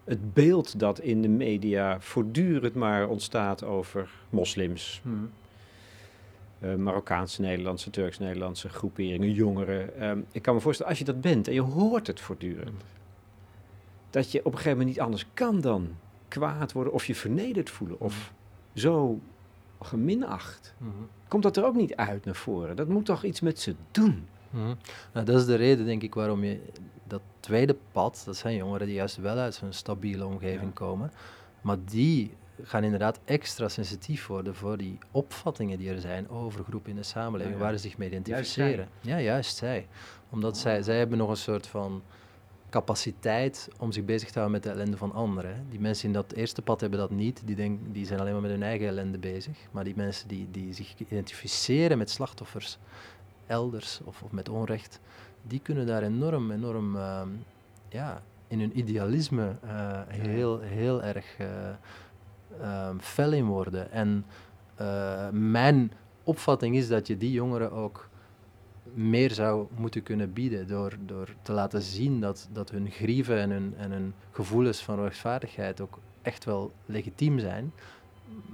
het 0.03 0.33
beeld 0.33 0.79
dat 0.79 0.99
in 0.99 1.21
de 1.21 1.27
media 1.27 1.99
voortdurend 1.99 2.73
maar 2.73 3.07
ontstaat 3.07 3.63
over 3.63 4.09
moslims. 4.29 4.99
Hmm. 5.03 5.29
Uh, 6.65 6.75
Marokkaanse 6.75 7.41
Nederlandse, 7.41 7.89
Turks-Nederlandse 7.89 8.69
groeperingen, 8.69 9.31
jongeren. 9.31 10.07
Um, 10.09 10.25
ik 10.31 10.41
kan 10.41 10.53
me 10.53 10.61
voorstellen, 10.61 10.91
als 10.91 10.99
je 10.99 11.05
dat 11.05 11.21
bent 11.21 11.47
en 11.47 11.53
je 11.53 11.61
hoort 11.61 12.07
het 12.07 12.19
voortdurend, 12.19 12.83
dat 14.09 14.31
je 14.31 14.39
op 14.39 14.45
een 14.45 14.51
gegeven 14.51 14.77
moment 14.77 14.95
niet 14.95 15.05
anders 15.05 15.25
kan 15.33 15.61
dan 15.61 15.95
kwaad 16.27 16.71
worden 16.71 16.93
of 16.93 17.05
je 17.05 17.15
vernederd 17.15 17.69
voelen 17.69 17.99
of 17.99 18.33
zo 18.73 19.19
geminacht. 19.81 20.73
Mm 20.77 20.87
-hmm. 20.87 21.07
Komt 21.27 21.43
dat 21.43 21.57
er 21.57 21.65
ook 21.65 21.75
niet 21.75 21.95
uit 21.95 22.25
naar 22.25 22.35
voren? 22.35 22.75
Dat 22.75 22.87
moet 22.87 23.05
toch 23.05 23.23
iets 23.23 23.41
met 23.41 23.59
ze 23.59 23.75
doen? 23.91 24.27
Mm 24.49 24.61
-hmm. 24.61 24.77
nou, 25.13 25.25
dat 25.25 25.39
is 25.39 25.45
de 25.45 25.55
reden, 25.55 25.85
denk 25.85 26.01
ik, 26.03 26.13
waarom 26.13 26.43
je 26.43 26.59
dat 27.03 27.21
tweede 27.39 27.75
pad, 27.91 28.21
dat 28.25 28.37
zijn 28.37 28.55
jongeren 28.55 28.87
die 28.87 28.95
juist 28.95 29.17
wel 29.17 29.37
uit 29.37 29.55
zo'n 29.55 29.73
stabiele 29.73 30.25
omgeving 30.25 30.61
ja. 30.61 30.73
komen, 30.73 31.11
maar 31.61 31.77
die 31.85 32.31
gaan 32.63 32.83
inderdaad 32.83 33.19
extra 33.25 33.69
sensitief 33.69 34.27
worden 34.27 34.55
voor 34.55 34.77
die 34.77 34.97
opvattingen 35.11 35.77
die 35.77 35.89
er 35.89 35.99
zijn 35.99 36.29
over 36.29 36.63
groepen 36.63 36.89
in 36.89 36.95
de 36.95 37.03
samenleving, 37.03 37.57
waar 37.57 37.71
ze 37.71 37.77
zich 37.77 37.97
mee 37.97 38.09
identificeren. 38.09 38.87
Juist 39.01 39.01
ja, 39.01 39.19
juist 39.19 39.55
zij. 39.55 39.87
Omdat 40.29 40.57
zij, 40.57 40.81
zij 40.81 40.97
hebben 40.97 41.17
nog 41.17 41.29
een 41.29 41.37
soort 41.37 41.67
van 41.67 42.01
capaciteit 42.69 43.69
om 43.79 43.91
zich 43.91 44.05
bezig 44.05 44.31
te 44.31 44.39
houden 44.39 44.61
met 44.61 44.63
de 44.63 44.69
ellende 44.69 44.97
van 44.97 45.13
anderen. 45.13 45.65
Die 45.69 45.79
mensen 45.79 46.07
in 46.07 46.13
dat 46.13 46.31
eerste 46.31 46.61
pad 46.61 46.81
hebben 46.81 46.99
dat 46.99 47.11
niet, 47.11 47.41
die, 47.45 47.55
denk, 47.55 47.79
die 47.91 48.05
zijn 48.05 48.19
alleen 48.19 48.33
maar 48.33 48.41
met 48.41 48.51
hun 48.51 48.63
eigen 48.63 48.87
ellende 48.87 49.17
bezig. 49.17 49.57
Maar 49.71 49.83
die 49.83 49.95
mensen 49.95 50.27
die, 50.27 50.47
die 50.51 50.73
zich 50.73 50.93
identificeren 50.97 51.97
met 51.97 52.09
slachtoffers 52.09 52.77
elders 53.47 53.99
of, 54.03 54.21
of 54.23 54.31
met 54.31 54.49
onrecht, 54.49 54.99
die 55.41 55.59
kunnen 55.59 55.85
daar 55.85 56.03
enorm, 56.03 56.51
enorm 56.51 56.95
uh, 56.95 57.21
ja, 57.89 58.21
in 58.47 58.59
hun 58.59 58.79
idealisme 58.79 59.55
uh, 59.65 60.01
heel, 60.07 60.59
heel 60.59 61.03
erg 61.03 61.39
uh, 61.39 61.47
um, 62.61 62.99
fel 62.99 63.31
in 63.31 63.45
worden. 63.45 63.91
En 63.91 64.25
uh, 64.81 65.29
mijn 65.31 65.91
opvatting 66.23 66.75
is 66.75 66.87
dat 66.87 67.07
je 67.07 67.17
die 67.17 67.31
jongeren 67.31 67.71
ook 67.71 68.09
meer 68.93 69.31
zou 69.31 69.67
moeten 69.77 70.03
kunnen 70.03 70.33
bieden 70.33 70.67
door, 70.67 70.93
door 71.05 71.29
te 71.41 71.51
laten 71.51 71.81
zien 71.81 72.21
dat, 72.21 72.47
dat 72.51 72.69
hun 72.69 72.91
grieven 72.91 73.37
en 73.37 73.49
hun, 73.49 73.73
en 73.77 73.91
hun 73.91 74.13
gevoelens 74.31 74.83
van 74.83 74.99
rechtvaardigheid 74.99 75.81
ook 75.81 75.99
echt 76.21 76.45
wel 76.45 76.71
legitiem 76.85 77.39
zijn. 77.39 77.73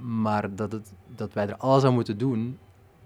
Maar 0.02 0.56
dat, 0.56 0.72
het, 0.72 0.94
dat 1.16 1.34
wij 1.34 1.48
er 1.48 1.58
alles 1.58 1.84
aan 1.84 1.94
moeten 1.94 2.18
doen 2.18 2.58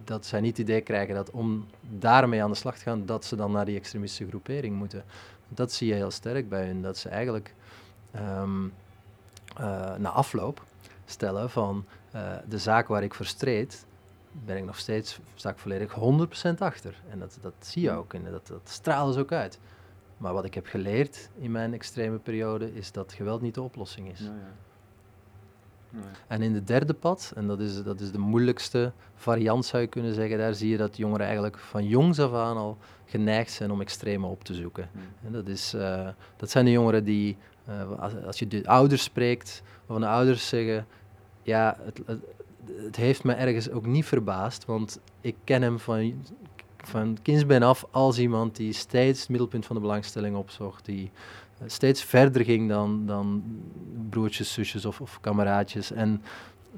dat 0.04 0.26
zij 0.26 0.42
niet 0.42 0.58
het 0.58 0.68
idee 0.68 0.82
krijgen 0.82 1.16
dat 1.16 1.32
om 1.32 1.66
daarmee 1.82 2.44
aan 2.44 2.50
de 2.50 2.56
slag 2.56 2.78
te 2.78 2.84
gaan, 2.84 3.06
dat 3.06 3.26
ze 3.26 3.36
dan 3.36 3.52
naar 3.52 3.66
die 3.66 3.78
extremistische 3.78 4.28
groepering 4.28 4.76
moeten. 4.76 5.04
Dat 5.50 5.72
zie 5.72 5.88
je 5.88 5.94
heel 5.94 6.12
sterk 6.12 6.50
bij 6.50 6.66
hun, 6.66 6.82
dat 6.82 6.98
ze 6.98 7.10
eigenlijk 7.10 7.54
um, 8.16 8.74
na 9.98 10.10
afloop 10.10 10.64
stellen 11.06 11.50
van 11.50 11.86
uh, 12.16 12.34
de 12.48 12.58
zaak 12.58 12.88
waar 12.88 13.04
ik 13.04 13.14
voor 13.14 13.26
streed, 13.26 13.86
ben 14.32 14.58
ik 14.58 14.66
nog 14.66 14.78
steeds, 14.78 15.20
sta 15.36 15.50
ik 15.50 15.58
volledig 15.58 15.96
100% 15.96 16.58
achter. 16.58 17.02
En 17.10 17.20
dat, 17.20 17.38
dat 17.42 17.54
zie 17.60 17.82
je 17.82 17.92
ook 17.92 18.14
en 18.14 18.24
dat, 18.32 18.48
dat 18.48 18.70
straalt 18.70 19.14
dus 19.14 19.22
ook 19.22 19.32
uit. 19.32 19.60
Maar 20.18 20.34
wat 20.34 20.46
ik 20.46 20.54
heb 20.54 20.66
geleerd 20.66 21.30
in 21.38 21.52
mijn 21.52 21.74
extreme 21.74 22.18
periode 22.18 22.76
is 22.76 22.92
dat 22.92 23.14
geweld 23.14 23.42
niet 23.42 23.54
de 23.54 23.62
oplossing 23.62 24.12
is. 24.12 24.20
Ja, 24.20 24.26
ja. 24.26 24.54
En 26.28 26.42
in 26.42 26.54
de 26.54 26.64
derde 26.64 26.94
pad, 26.94 27.32
en 27.36 27.48
dat 27.48 27.60
is, 27.60 27.84
dat 27.84 28.00
is 28.00 28.12
de 28.12 28.18
moeilijkste 28.18 28.92
variant 29.16 29.66
zou 29.66 29.82
je 29.82 29.88
kunnen 29.88 30.14
zeggen, 30.14 30.38
daar 30.38 30.54
zie 30.54 30.70
je 30.70 30.78
dat 30.78 30.98
jongeren 30.98 31.26
eigenlijk 31.26 31.58
van 31.58 31.88
jongs 31.88 32.20
af 32.20 32.34
aan 32.34 32.58
al 32.58 32.78
geneigd 33.06 33.52
zijn 33.52 33.72
om 33.72 33.82
extreme 33.82 34.28
op 34.28 34.44
te 34.44 34.54
zoeken. 34.54 34.90
En 35.26 35.32
dat, 35.32 35.48
is, 35.48 35.74
uh, 35.74 36.08
dat 36.36 36.50
zijn 36.50 36.66
de 36.66 36.72
jongeren 36.72 37.04
die, 37.04 37.38
uh, 37.70 38.26
als, 38.26 38.40
je 38.40 38.48
de 38.48 38.68
ouders 38.68 39.04
spreekt, 39.04 39.62
waarvan 39.86 40.08
de 40.08 40.14
ouders 40.14 40.48
zeggen, 40.48 40.88
ja, 41.44 41.78
het, 41.82 42.02
het, 42.06 42.20
het, 42.66 42.96
heeft 42.96 43.24
me 43.24 43.34
ergens 43.34 43.70
ook 43.70 43.86
niet 43.86 44.06
verbaasd, 44.06 44.66
want 44.66 45.00
ik 45.22 45.36
ken 45.44 45.62
hem 45.62 45.80
van, 45.80 46.26
van 46.78 47.18
af 47.62 47.86
als 47.92 48.20
iemand 48.20 48.56
die 48.56 48.74
steeds 48.74 49.20
het 49.20 49.30
middelpunt 49.30 49.66
van 49.66 49.76
de 49.76 49.82
belangstelling 49.82 50.36
opzocht, 50.36 50.86
die 50.86 51.12
steeds 51.66 52.04
verder 52.04 52.44
ging 52.44 52.70
dan, 52.70 53.06
dan 53.06 53.44
broertjes, 54.10 54.54
zusjes 54.54 54.86
of, 54.86 55.02
of 55.02 55.20
kameraadjes. 55.22 55.92
En 55.92 56.22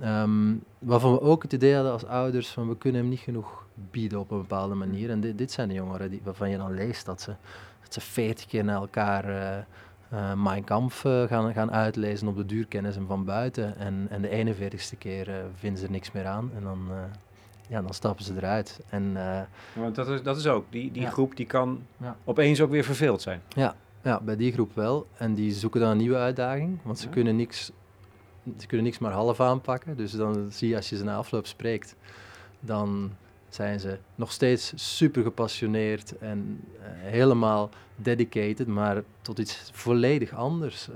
um, 0.03 0.63
waarvan 0.79 1.11
we 1.11 1.21
ook 1.21 1.43
het 1.43 1.53
idee 1.53 1.73
hadden 1.73 1.91
als 1.91 2.05
ouders 2.05 2.47
van 2.47 2.67
we 2.67 2.77
kunnen 2.77 3.01
hem 3.01 3.09
niet 3.09 3.19
genoeg 3.19 3.65
bieden 3.91 4.19
op 4.19 4.31
een 4.31 4.37
bepaalde 4.37 4.75
manier. 4.75 5.09
En 5.09 5.19
dit, 5.19 5.37
dit 5.37 5.51
zijn 5.51 5.67
de 5.67 5.73
jongeren 5.73 6.09
die, 6.09 6.21
waarvan 6.23 6.49
je 6.49 6.57
dan 6.57 6.73
leest 6.73 7.05
dat 7.05 7.21
ze, 7.21 7.35
dat 7.83 7.93
ze 7.93 8.01
veertig 8.01 8.45
keer 8.45 8.63
naar 8.63 8.81
elkaar 8.81 9.29
uh, 9.29 9.63
uh, 10.13 10.33
Mein 10.33 10.63
Kampf 10.63 11.03
uh, 11.03 11.23
gaan, 11.23 11.53
gaan 11.53 11.71
uitlezen 11.71 12.27
op 12.27 12.35
de 12.35 12.45
duurkennis 12.45 12.95
en 12.95 13.07
van 13.07 13.25
buiten. 13.25 13.77
En, 13.77 14.07
en 14.09 14.21
de 14.21 14.55
41ste 14.55 14.97
keer 14.97 15.29
vinden 15.55 15.79
ze 15.79 15.85
er 15.85 15.91
niks 15.91 16.11
meer 16.11 16.25
aan 16.25 16.51
en 16.55 16.63
dan, 16.63 16.89
ja, 17.69 17.81
dan 17.81 17.93
stappen 17.93 18.25
ze 18.25 18.33
eruit. 18.35 18.79
En, 18.89 19.17
Want 19.73 19.95
dat 19.95 20.07
is, 20.07 20.23
dat 20.23 20.37
is 20.37 20.47
ook, 20.47 20.65
die, 20.69 20.91
die 20.91 21.01
ja. 21.01 21.09
groep 21.09 21.35
die 21.35 21.45
kan 21.45 21.81
ja. 21.97 22.15
opeens 22.23 22.61
ook 22.61 22.69
weer 22.69 22.83
verveeld 22.83 23.21
zijn. 23.21 23.41
Ja, 23.47 23.75
ja, 24.07 24.19
bij 24.21 24.35
die 24.35 24.51
groep 24.51 24.75
wel. 24.75 25.07
En 25.17 25.33
die 25.33 25.51
zoeken 25.51 25.79
dan 25.79 25.89
een 25.89 25.97
nieuwe 25.97 26.17
uitdaging, 26.17 26.79
want 26.83 26.99
ze, 26.99 27.09
kunnen, 27.09 27.35
niks, 27.35 27.71
ze 28.57 28.67
kunnen 28.67 28.85
niks 28.85 28.99
maar 28.99 29.11
half 29.11 29.39
aanpakken. 29.39 29.97
Dus 29.97 30.11
dan 30.11 30.51
zie 30.51 30.69
je 30.69 30.75
als 30.75 30.89
je 30.89 30.97
ze 30.97 31.03
na 31.03 31.15
afloop 31.15 31.47
spreekt, 31.47 31.95
dan 32.59 33.11
zijn 33.49 33.79
ze 33.79 33.97
nog 34.15 34.31
steeds 34.31 34.71
super 34.75 35.23
gepassioneerd 35.23 36.17
en 36.17 36.63
uh, 36.73 36.85
helemaal 36.99 37.69
dedicated, 37.95 38.67
maar 38.67 39.03
tot 39.21 39.39
iets 39.39 39.69
volledig 39.73 40.33
anders. 40.33 40.89
Uh, 40.89 40.95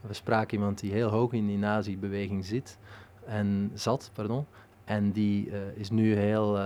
we 0.00 0.14
spraken 0.14 0.58
iemand 0.58 0.80
die 0.80 0.92
heel 0.92 1.08
hoog 1.08 1.32
in 1.32 1.46
die 1.46 1.58
nazi-beweging 1.58 2.44
zit 2.44 2.78
en 3.26 3.70
zat, 3.74 4.10
pardon, 4.12 4.46
en 4.84 5.12
die 5.12 5.46
uh, 5.46 5.54
is 5.74 5.90
nu 5.90 6.14
heel 6.14 6.58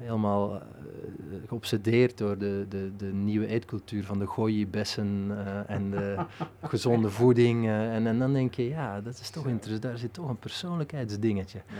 helemaal 0.00 0.54
uh, 0.54 0.60
geobsedeerd 1.46 2.18
door 2.18 2.38
de, 2.38 2.66
de, 2.68 2.96
de 2.96 3.12
nieuwe 3.12 3.46
eetcultuur 3.46 4.04
van 4.04 4.18
de 4.18 4.26
goji-bessen 4.26 5.26
uh, 5.30 5.70
en 5.70 5.90
de 5.90 6.16
gezonde 6.62 7.10
voeding. 7.10 7.64
Uh, 7.64 7.94
en, 7.94 8.06
en 8.06 8.18
dan 8.18 8.32
denk 8.32 8.54
je, 8.54 8.68
ja, 8.68 9.00
dat 9.00 9.18
is 9.20 9.30
toch 9.30 9.46
interessant, 9.46 9.82
daar 9.82 9.98
zit 9.98 10.12
toch 10.12 10.28
een 10.28 10.38
persoonlijkheidsdingetje. 10.38 11.60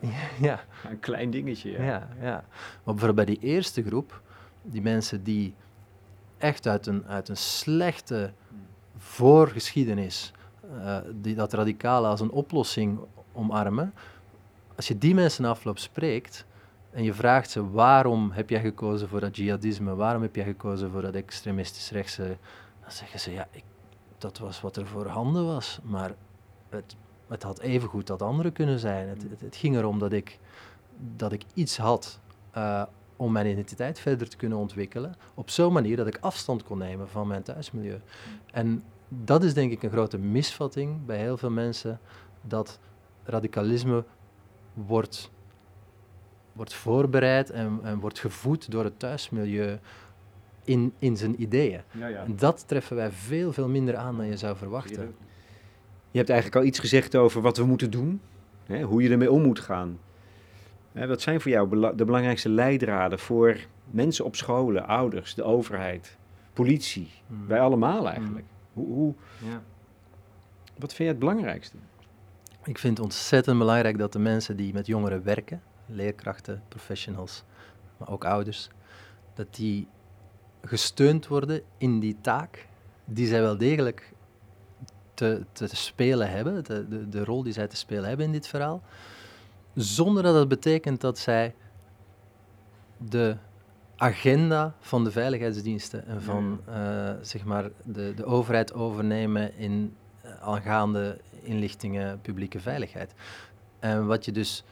Ja, 0.00 0.18
ja. 0.40 0.64
een 0.90 1.00
klein 1.00 1.30
dingetje. 1.30 1.70
Ja. 1.70 1.82
ja, 1.82 2.08
ja. 2.20 2.44
Maar 2.84 2.94
bijvoorbeeld 2.94 3.26
bij 3.26 3.34
die 3.34 3.38
eerste 3.40 3.82
groep, 3.82 4.22
die 4.62 4.82
mensen 4.82 5.22
die 5.22 5.54
echt 6.38 6.66
uit 6.66 6.86
een, 6.86 7.06
uit 7.06 7.28
een 7.28 7.36
slechte 7.36 8.32
voorgeschiedenis, 8.96 10.32
die 11.14 11.34
dat 11.34 11.52
radicale 11.52 12.06
als 12.06 12.20
een 12.20 12.30
oplossing 12.30 12.98
omarmen, 13.32 13.92
als 14.76 14.88
je 14.88 14.98
die 14.98 15.14
mensen 15.14 15.44
afloop 15.44 15.78
spreekt, 15.78 16.46
en 16.96 17.04
je 17.04 17.14
vraagt 17.14 17.50
ze 17.50 17.70
waarom 17.70 18.30
heb 18.30 18.50
jij 18.50 18.60
gekozen 18.60 19.08
voor 19.08 19.20
dat 19.20 19.36
jihadisme, 19.36 19.94
waarom 19.94 20.22
heb 20.22 20.36
jij 20.36 20.44
gekozen 20.44 20.90
voor 20.90 21.02
dat 21.02 21.14
extremistisch 21.14 21.90
rechtse, 21.90 22.36
dan 22.80 22.90
zeggen 22.90 23.20
ze 23.20 23.32
ja, 23.32 23.48
ik, 23.50 23.64
dat 24.18 24.38
was 24.38 24.60
wat 24.60 24.76
er 24.76 24.86
voorhanden 24.86 25.46
was, 25.46 25.78
maar 25.82 26.14
het, 26.68 26.96
het 27.28 27.42
had 27.42 27.58
evengoed 27.58 28.06
dat 28.06 28.22
andere 28.22 28.50
kunnen 28.50 28.78
zijn. 28.78 29.08
Het, 29.08 29.26
het, 29.38 29.56
ging 29.56 29.76
erom 29.76 29.98
dat 29.98 30.12
ik, 30.12 30.38
dat 31.16 31.32
ik 31.32 31.42
iets 31.54 31.76
had 31.76 32.20
uh, 32.56 32.82
om 33.16 33.32
mijn 33.32 33.46
identiteit 33.46 33.98
verder 33.98 34.28
te 34.28 34.36
kunnen 34.36 34.58
ontwikkelen, 34.58 35.14
op 35.34 35.50
zo'n 35.50 35.72
manier 35.72 35.96
dat 35.96 36.06
ik 36.06 36.18
afstand 36.20 36.62
kon 36.62 36.78
nemen 36.78 37.08
van 37.08 37.26
mijn 37.26 37.42
thuismilieu. 37.42 38.00
En 38.52 38.82
dat 39.08 39.44
is 39.44 39.54
denk 39.54 39.72
ik 39.72 39.82
een 39.82 39.90
grote 39.90 40.18
misvatting 40.18 41.06
bij 41.06 41.18
heel 41.18 41.36
veel 41.36 41.50
mensen, 41.50 42.00
dat 42.42 42.78
radicalisme 43.24 44.04
wordt 44.74 45.30
wordt 46.56 46.74
voorbereid 46.74 47.50
en, 47.50 47.80
en, 47.82 47.98
wordt 47.98 48.18
gevoed 48.18 48.70
door 48.70 48.84
het 48.84 48.98
thuismilieu 48.98 49.78
in, 50.64 50.92
in 50.98 51.16
zijn 51.16 51.42
ideeën. 51.42 51.80
Ja, 51.90 52.06
ja. 52.06 52.24
En 52.24 52.36
dat 52.36 52.64
treffen 52.68 52.96
wij 52.96 53.10
veel, 53.10 53.52
veel 53.52 53.68
minder 53.68 53.96
aan 53.96 54.16
dan 54.16 54.26
je 54.26 54.36
zou 54.36 54.56
verwachten. 54.56 55.14
Je 56.10 56.18
hebt 56.18 56.30
eigenlijk 56.30 56.60
al 56.60 56.68
iets 56.68 56.78
gezegd 56.78 57.16
over 57.16 57.40
wat 57.40 57.56
we 57.56 57.64
moeten 57.64 57.90
doen, 57.90 58.20
hè, 58.66 58.82
hoe 58.82 59.02
je 59.02 59.10
ermee 59.10 59.30
om 59.30 59.42
moet 59.42 59.60
gaan. 59.60 59.98
Hè, 60.92 61.06
wat 61.06 61.20
zijn 61.20 61.40
voor 61.40 61.50
jou 61.50 61.94
de 61.96 62.04
belangrijkste 62.04 62.48
leidraden 62.48 63.18
voor 63.18 63.56
mensen 63.90 64.24
op 64.24 64.36
scholen, 64.36 64.86
ouders, 64.86 65.34
de 65.34 65.42
overheid, 65.42 66.16
politie, 66.52 67.10
hmm. 67.26 67.46
wij 67.46 67.60
allemaal 67.60 68.08
eigenlijk? 68.08 68.46
Hmm. 68.72 68.84
Hoe, 68.84 68.94
hoe 68.94 69.14
ja. 69.50 69.62
Wat 70.78 70.88
vind 70.88 70.98
jij 70.98 71.08
het 71.08 71.18
belangrijkste? 71.18 71.76
Ik 72.64 72.78
vind 72.78 72.96
het 72.96 73.06
ontzettend 73.06 73.58
belangrijk 73.58 73.98
dat 73.98 74.12
de 74.12 74.18
mensen 74.18 74.56
die 74.56 74.72
met 74.72 74.86
jongeren 74.86 75.24
werken, 75.24 75.62
leerkrachten, 75.86 76.62
professionals, 76.68 77.42
maar 77.96 78.08
ook 78.08 78.24
ouders, 78.24 78.68
dat 79.34 79.54
die 79.54 79.88
gesteund 80.64 81.26
worden 81.26 81.62
in 81.78 82.00
die 82.00 82.16
taak 82.20 82.66
die 83.04 83.26
zij 83.26 83.40
wel 83.40 83.56
degelijk 83.56 84.12
te, 85.14 85.44
te 85.52 85.68
spelen 85.76 86.30
hebben, 86.30 86.64
de, 86.64 86.88
de, 86.88 87.08
de 87.08 87.24
rol 87.24 87.42
die 87.42 87.52
zij 87.52 87.66
te 87.66 87.76
spelen 87.76 88.08
hebben 88.08 88.26
in 88.26 88.32
dit 88.32 88.46
verhaal, 88.46 88.82
zonder 89.74 90.22
dat 90.22 90.34
het 90.34 90.48
betekent 90.48 91.00
dat 91.00 91.18
zij 91.18 91.54
de 92.96 93.36
agenda 93.96 94.74
van 94.80 95.04
de 95.04 95.10
veiligheidsdiensten 95.10 96.06
en 96.06 96.22
van 96.22 96.60
uh, 96.68 97.10
zeg 97.20 97.44
maar 97.44 97.70
de, 97.84 98.12
de 98.14 98.24
overheid 98.24 98.72
overnemen 98.72 99.56
in 99.56 99.96
uh, 100.24 100.30
aangaande 100.40 101.18
inlichtingen 101.42 102.20
publieke 102.20 102.60
veiligheid. 102.60 103.14
En 103.78 104.06
wat 104.06 104.24
je 104.24 104.32
dus 104.32 104.64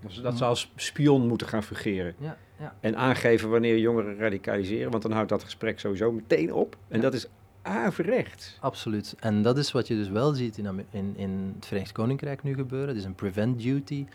dus 0.00 0.20
dat 0.20 0.38
ze 0.38 0.44
als 0.44 0.72
spion 0.76 1.26
moeten 1.26 1.46
gaan 1.46 1.62
fungeren. 1.62 2.14
Ja, 2.18 2.36
ja. 2.58 2.74
En 2.80 2.96
aangeven 2.96 3.50
wanneer 3.50 3.78
jongeren 3.78 4.16
radicaliseren, 4.16 4.90
want 4.90 5.02
dan 5.02 5.12
houdt 5.12 5.28
dat 5.28 5.44
gesprek 5.44 5.80
sowieso 5.80 6.12
meteen 6.12 6.52
op. 6.52 6.76
En 6.88 7.00
dat 7.00 7.14
is 7.14 7.26
averechts. 7.62 8.58
Absoluut. 8.60 9.16
En 9.18 9.42
dat 9.42 9.58
is 9.58 9.72
wat 9.72 9.86
je 9.86 9.94
dus 9.94 10.08
wel 10.08 10.32
ziet 10.32 10.58
in, 10.58 10.86
in, 10.90 11.16
in 11.16 11.52
het 11.54 11.66
Verenigd 11.66 11.92
Koninkrijk 11.92 12.42
nu 12.42 12.54
gebeuren. 12.54 12.88
Het 12.88 12.96
is 12.96 13.04
een 13.04 13.14
prevent 13.14 13.62
duty 13.62 14.06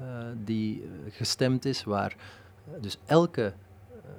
uh, 0.00 0.06
die 0.44 0.82
uh, 0.82 0.88
gestemd 1.10 1.64
is, 1.64 1.84
waar 1.84 2.16
uh, 2.68 2.82
dus 2.82 2.98
elke 3.06 3.52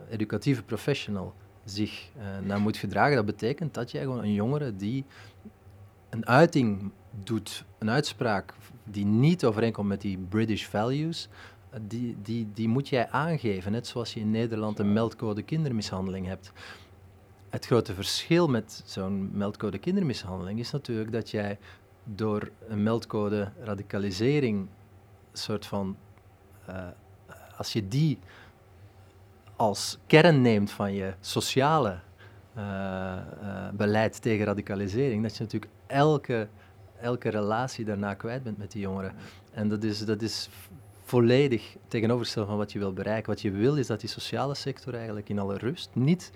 educatieve 0.09 0.63
professional 0.63 1.33
zich 1.63 2.09
naar 2.43 2.59
moet 2.59 2.77
gedragen. 2.77 3.15
Dat 3.15 3.25
betekent 3.25 3.73
dat 3.73 3.91
jij 3.91 4.01
gewoon 4.01 4.23
een 4.23 4.33
jongere 4.33 4.75
die 4.75 5.05
een 6.09 6.27
uiting 6.27 6.91
doet, 7.23 7.65
een 7.77 7.89
uitspraak 7.89 8.53
die 8.91 9.05
niet 9.05 9.45
overeenkomt 9.45 9.87
met 9.87 10.01
die 10.01 10.17
British 10.17 10.65
values, 10.65 11.29
eh, 11.69 11.79
die, 11.87 12.17
die, 12.21 12.47
die 12.53 12.67
moet 12.67 12.89
jij 12.89 13.09
aangeven. 13.09 13.71
Net 13.71 13.87
zoals 13.87 14.13
je 14.13 14.19
in 14.19 14.31
Nederland 14.31 14.79
een 14.79 14.93
meldcode 14.93 15.43
kindermishandeling 15.43 16.27
hebt. 16.27 16.51
Het 17.49 17.65
grote 17.65 17.93
verschil 17.93 18.47
met 18.47 18.81
zo'n 18.85 19.29
meldcode 19.33 19.77
kindermishandeling 19.77 20.59
is 20.59 20.71
natuurlijk 20.71 21.11
dat 21.11 21.29
jij 21.29 21.57
door 22.03 22.49
een 22.67 22.83
meldcode 22.83 23.51
radicalisering, 23.63 24.67
soort 25.33 25.65
van, 25.65 25.97
uh, 26.69 26.87
als 27.57 27.73
je 27.73 27.87
die 27.87 28.19
als 29.55 29.97
kern 30.07 30.41
neemt 30.41 30.71
van 30.71 30.93
je 30.93 31.13
sociale 31.19 31.99
uh, 32.57 32.63
uh, 32.63 33.69
beleid 33.73 34.21
tegen 34.21 34.45
radicalisering, 34.45 35.23
dat 35.23 35.37
je 35.37 35.43
natuurlijk 35.43 35.71
elke 35.87 36.47
elke 37.01 37.29
relatie 37.29 37.85
daarna 37.85 38.13
kwijt 38.13 38.43
bent 38.43 38.57
met 38.57 38.71
die 38.71 38.81
jongeren. 38.81 39.13
En 39.51 39.69
dat 39.69 39.83
is, 39.83 40.05
dat 40.05 40.21
is 40.21 40.49
volledig 41.03 41.75
tegenovergesteld 41.87 42.47
van 42.47 42.57
wat 42.57 42.71
je 42.71 42.79
wil 42.79 42.93
bereiken. 42.93 43.29
Wat 43.29 43.41
je 43.41 43.51
wil 43.51 43.75
is 43.75 43.87
dat 43.87 43.99
die 43.99 44.09
sociale 44.09 44.55
sector 44.55 44.93
eigenlijk 44.93 45.29
in 45.29 45.39
alle 45.39 45.57
rust 45.57 45.89
niet 45.93 46.31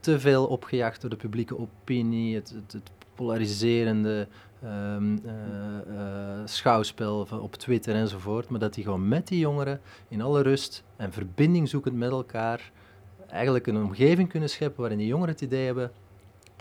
te 0.00 0.20
veel 0.20 0.46
opgejaagd 0.46 1.00
door 1.00 1.10
de 1.10 1.16
publieke 1.16 1.58
opinie, 1.58 2.34
het, 2.34 2.54
het, 2.72 2.90
polariserende 3.14 4.28
um, 4.64 5.12
uh, 5.12 5.32
uh, 5.88 6.40
schouwspel 6.44 7.28
op 7.40 7.54
Twitter 7.54 7.94
enzovoort, 7.94 8.48
maar 8.48 8.60
dat 8.60 8.74
die 8.74 8.84
gewoon 8.84 9.08
met 9.08 9.28
die 9.28 9.38
jongeren 9.38 9.80
in 10.08 10.22
alle 10.22 10.42
rust 10.42 10.82
en 10.96 11.12
verbinding 11.12 11.68
zoekend 11.68 11.96
met 11.96 12.10
elkaar 12.10 12.72
eigenlijk 13.28 13.66
een 13.66 13.76
omgeving 13.76 14.28
kunnen 14.28 14.48
scheppen 14.48 14.80
waarin 14.80 14.98
die 14.98 15.06
jongeren 15.06 15.32
het 15.32 15.42
idee 15.42 15.66
hebben, 15.66 15.92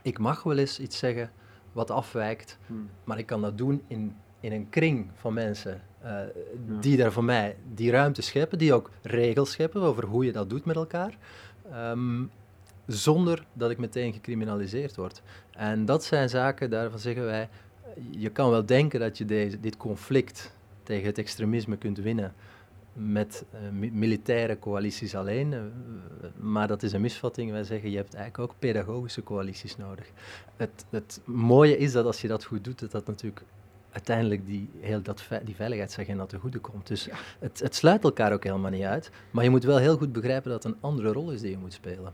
ik 0.01 0.19
mag 0.19 0.43
wel 0.43 0.57
eens 0.57 0.79
iets 0.79 0.97
zeggen, 0.97 1.31
wat 1.73 1.91
afwijkt. 1.91 2.57
Hmm. 2.67 2.89
Maar 3.03 3.17
ik 3.17 3.25
kan 3.25 3.41
dat 3.41 3.57
doen 3.57 3.83
in, 3.87 4.15
in 4.39 4.51
een 4.51 4.69
kring 4.69 5.09
van 5.15 5.33
mensen 5.33 5.81
uh, 6.03 6.19
die 6.79 6.97
daar 6.97 7.11
voor 7.11 7.23
mij 7.23 7.55
die 7.73 7.91
ruimte 7.91 8.21
scheppen, 8.21 8.57
die 8.57 8.73
ook 8.73 8.89
regels 9.01 9.51
scheppen 9.51 9.81
over 9.81 10.05
hoe 10.05 10.25
je 10.25 10.31
dat 10.31 10.49
doet 10.49 10.65
met 10.65 10.75
elkaar. 10.75 11.17
Um, 11.73 12.31
zonder 12.85 13.45
dat 13.53 13.71
ik 13.71 13.77
meteen 13.77 14.13
gecriminaliseerd 14.13 14.95
word. 14.95 15.21
En 15.51 15.85
dat 15.85 16.03
zijn 16.03 16.29
zaken, 16.29 16.69
daarvan 16.69 16.99
zeggen 16.99 17.25
wij, 17.25 17.49
je 18.09 18.29
kan 18.29 18.49
wel 18.49 18.65
denken 18.65 18.99
dat 18.99 19.17
je 19.17 19.25
deze, 19.25 19.59
dit 19.59 19.77
conflict 19.77 20.55
tegen 20.83 21.05
het 21.05 21.17
extremisme 21.17 21.77
kunt 21.77 21.97
winnen 21.97 22.33
met 22.93 23.45
uh, 23.53 23.91
militaire 23.91 24.59
coalities 24.59 25.15
alleen. 25.15 25.51
Uh, 25.51 25.61
maar 26.35 26.67
dat 26.67 26.83
is 26.83 26.93
een 26.93 27.01
misvatting. 27.01 27.51
Wij 27.51 27.63
zeggen, 27.63 27.89
je 27.89 27.97
hebt 27.97 28.13
eigenlijk 28.13 28.51
ook 28.51 28.59
pedagogische 28.59 29.23
coalities 29.23 29.77
nodig. 29.77 30.05
Het, 30.55 30.85
het 30.89 31.21
mooie 31.25 31.77
is 31.77 31.91
dat 31.91 32.05
als 32.05 32.21
je 32.21 32.27
dat 32.27 32.43
goed 32.43 32.63
doet, 32.63 32.79
dat 32.79 32.91
dat 32.91 33.07
natuurlijk 33.07 33.43
uiteindelijk 33.91 34.45
die, 34.45 34.69
heel 34.79 35.01
dat, 35.01 35.27
die 35.43 35.55
veiligheidsagenda 35.55 36.25
te 36.25 36.37
goede 36.37 36.59
komt. 36.59 36.87
Dus 36.87 37.05
ja. 37.05 37.15
het, 37.39 37.59
het 37.59 37.75
sluit 37.75 38.03
elkaar 38.03 38.33
ook 38.33 38.43
helemaal 38.43 38.71
niet 38.71 38.83
uit. 38.83 39.11
Maar 39.31 39.43
je 39.43 39.49
moet 39.49 39.63
wel 39.63 39.77
heel 39.77 39.97
goed 39.97 40.11
begrijpen 40.11 40.51
dat 40.51 40.63
het 40.63 40.73
een 40.73 40.79
andere 40.81 41.11
rol 41.11 41.31
is 41.31 41.41
die 41.41 41.51
je 41.51 41.57
moet 41.57 41.73
spelen. 41.73 42.13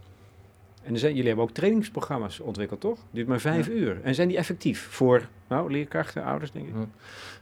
En 0.84 0.98
zijn, 0.98 1.12
jullie 1.12 1.28
hebben 1.28 1.46
ook 1.46 1.54
trainingsprogramma's 1.54 2.40
ontwikkeld, 2.40 2.80
toch? 2.80 3.00
Duurt 3.12 3.28
maar 3.28 3.40
vijf 3.40 3.68
uur. 3.68 4.00
En 4.04 4.16
zijn 4.16 4.28
die 4.28 4.38
effectief 4.38 4.88
voor 4.90 5.28
nou, 5.48 5.72
leerkrachten, 5.72 6.24
ouders, 6.24 6.52
denk 6.52 6.68
ik? 6.68 6.74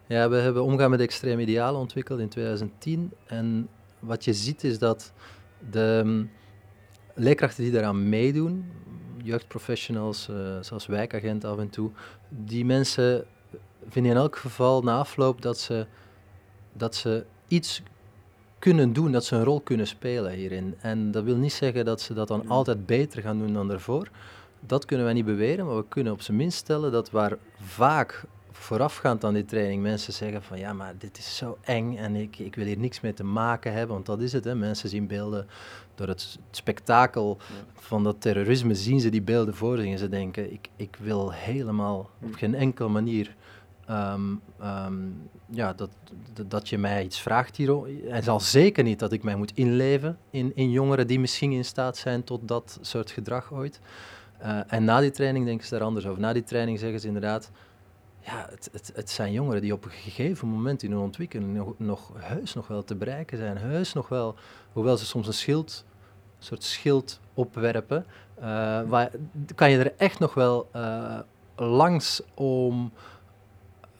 Ja, 0.07 0.29
we 0.29 0.35
hebben 0.35 0.63
omgaan 0.63 0.89
met 0.89 0.99
extreme 0.99 1.41
idealen 1.41 1.79
ontwikkeld 1.79 2.19
in 2.19 2.29
2010. 2.29 3.11
En 3.25 3.69
wat 3.99 4.23
je 4.23 4.33
ziet 4.33 4.63
is 4.63 4.79
dat 4.79 5.13
de 5.69 6.01
um, 6.05 6.31
leerkrachten 7.13 7.63
die 7.63 7.71
daaraan 7.71 8.09
meedoen, 8.09 8.71
jeugdprofessionals, 9.23 10.27
uh, 10.29 10.57
zoals 10.61 10.85
wijkagent 10.85 11.43
af 11.43 11.57
en 11.57 11.69
toe, 11.69 11.91
die 12.29 12.65
mensen 12.65 13.25
vinden 13.89 14.11
in 14.11 14.17
elk 14.17 14.35
geval 14.35 14.81
na 14.81 14.97
afloop 14.97 15.41
dat 15.41 15.59
ze, 15.59 15.85
dat 16.73 16.95
ze 16.95 17.25
iets 17.47 17.81
kunnen 18.59 18.93
doen, 18.93 19.11
dat 19.11 19.25
ze 19.25 19.35
een 19.35 19.43
rol 19.43 19.61
kunnen 19.61 19.87
spelen 19.87 20.31
hierin. 20.31 20.75
En 20.79 21.11
dat 21.11 21.23
wil 21.23 21.35
niet 21.35 21.53
zeggen 21.53 21.85
dat 21.85 22.01
ze 22.01 22.13
dat 22.13 22.27
dan 22.27 22.47
altijd 22.47 22.85
beter 22.85 23.21
gaan 23.21 23.39
doen 23.39 23.53
dan 23.53 23.67
daarvoor. 23.67 24.09
Dat 24.59 24.85
kunnen 24.85 25.05
wij 25.05 25.13
niet 25.13 25.25
beweren, 25.25 25.65
maar 25.65 25.75
we 25.75 25.87
kunnen 25.87 26.13
op 26.13 26.21
zijn 26.21 26.37
minst 26.37 26.57
stellen 26.57 26.91
dat 26.91 27.11
waar 27.11 27.37
vaak 27.59 28.25
voorafgaand 28.59 29.23
aan 29.23 29.33
die 29.33 29.45
training 29.45 29.81
mensen 29.81 30.13
zeggen 30.13 30.43
van 30.43 30.59
ja, 30.59 30.73
maar 30.73 30.93
dit 30.97 31.17
is 31.17 31.37
zo 31.37 31.57
eng 31.61 31.97
en 31.97 32.15
ik, 32.15 32.39
ik 32.39 32.55
wil 32.55 32.65
hier 32.65 32.77
niks 32.77 33.01
mee 33.01 33.13
te 33.13 33.23
maken 33.23 33.73
hebben, 33.73 33.95
want 33.95 34.05
dat 34.05 34.21
is 34.21 34.33
het. 34.33 34.43
Hè. 34.43 34.55
Mensen 34.55 34.89
zien 34.89 35.07
beelden 35.07 35.47
door 35.95 36.07
het 36.07 36.39
spektakel 36.51 37.37
van 37.73 38.03
dat 38.03 38.21
terrorisme, 38.21 38.75
zien 38.75 38.99
ze 38.99 39.09
die 39.09 39.21
beelden 39.21 39.55
voor 39.55 39.77
zich 39.77 39.85
en 39.85 39.97
ze 39.97 40.09
denken 40.09 40.51
ik, 40.51 40.69
ik 40.75 40.97
wil 40.99 41.31
helemaal 41.31 42.09
op 42.21 42.33
geen 42.33 42.55
enkele 42.55 42.89
manier 42.89 43.35
Um, 43.89 44.41
um, 44.63 45.29
ja, 45.49 45.73
dat, 45.73 45.89
dat 46.47 46.69
je 46.69 46.77
mij 46.77 47.03
iets 47.03 47.21
vraagt 47.21 47.55
hier. 47.55 48.09
En 48.09 48.23
zal 48.23 48.39
zeker 48.39 48.83
niet 48.83 48.99
dat 48.99 49.11
ik 49.11 49.23
mij 49.23 49.35
moet 49.35 49.51
inleven 49.55 50.17
in, 50.29 50.51
in 50.55 50.71
jongeren 50.71 51.07
die 51.07 51.19
misschien 51.19 51.51
in 51.51 51.65
staat 51.65 51.97
zijn 51.97 52.23
tot 52.23 52.47
dat 52.47 52.79
soort 52.81 53.11
gedrag 53.11 53.53
ooit. 53.53 53.79
Uh, 54.41 54.59
en 54.67 54.83
na 54.83 54.99
die 54.99 55.11
training 55.11 55.45
denken 55.45 55.67
ze 55.67 55.73
daar 55.73 55.83
anders 55.83 56.05
over. 56.05 56.21
Na 56.21 56.33
die 56.33 56.43
training 56.43 56.79
zeggen 56.79 56.99
ze 56.99 57.07
inderdaad, 57.07 57.51
ja, 58.27 58.47
het, 58.49 58.69
het, 58.71 58.91
het 58.95 59.09
zijn 59.09 59.31
jongeren 59.31 59.61
die 59.61 59.73
op 59.73 59.85
een 59.85 59.91
gegeven 59.91 60.47
moment 60.47 60.83
in 60.83 60.91
hun 60.91 60.99
ontwikkeling 60.99 61.53
nog, 61.53 61.73
nog 61.77 62.11
heus 62.15 62.53
nog 62.53 62.67
wel 62.67 62.83
te 62.83 62.95
bereiken 62.95 63.37
zijn. 63.37 63.57
Heus 63.57 63.93
nog 63.93 64.09
wel, 64.09 64.35
hoewel 64.73 64.97
ze 64.97 65.05
soms 65.05 65.27
een 65.27 65.33
schild, 65.33 65.85
een 66.37 66.45
soort 66.45 66.63
schild 66.63 67.19
opwerpen, 67.33 68.05
uh, 68.39 68.43
waar, 68.87 69.11
kan 69.55 69.71
je 69.71 69.77
er 69.77 69.93
echt 69.97 70.19
nog 70.19 70.33
wel 70.33 70.69
uh, 70.75 71.19
langs 71.55 72.21
om 72.33 72.91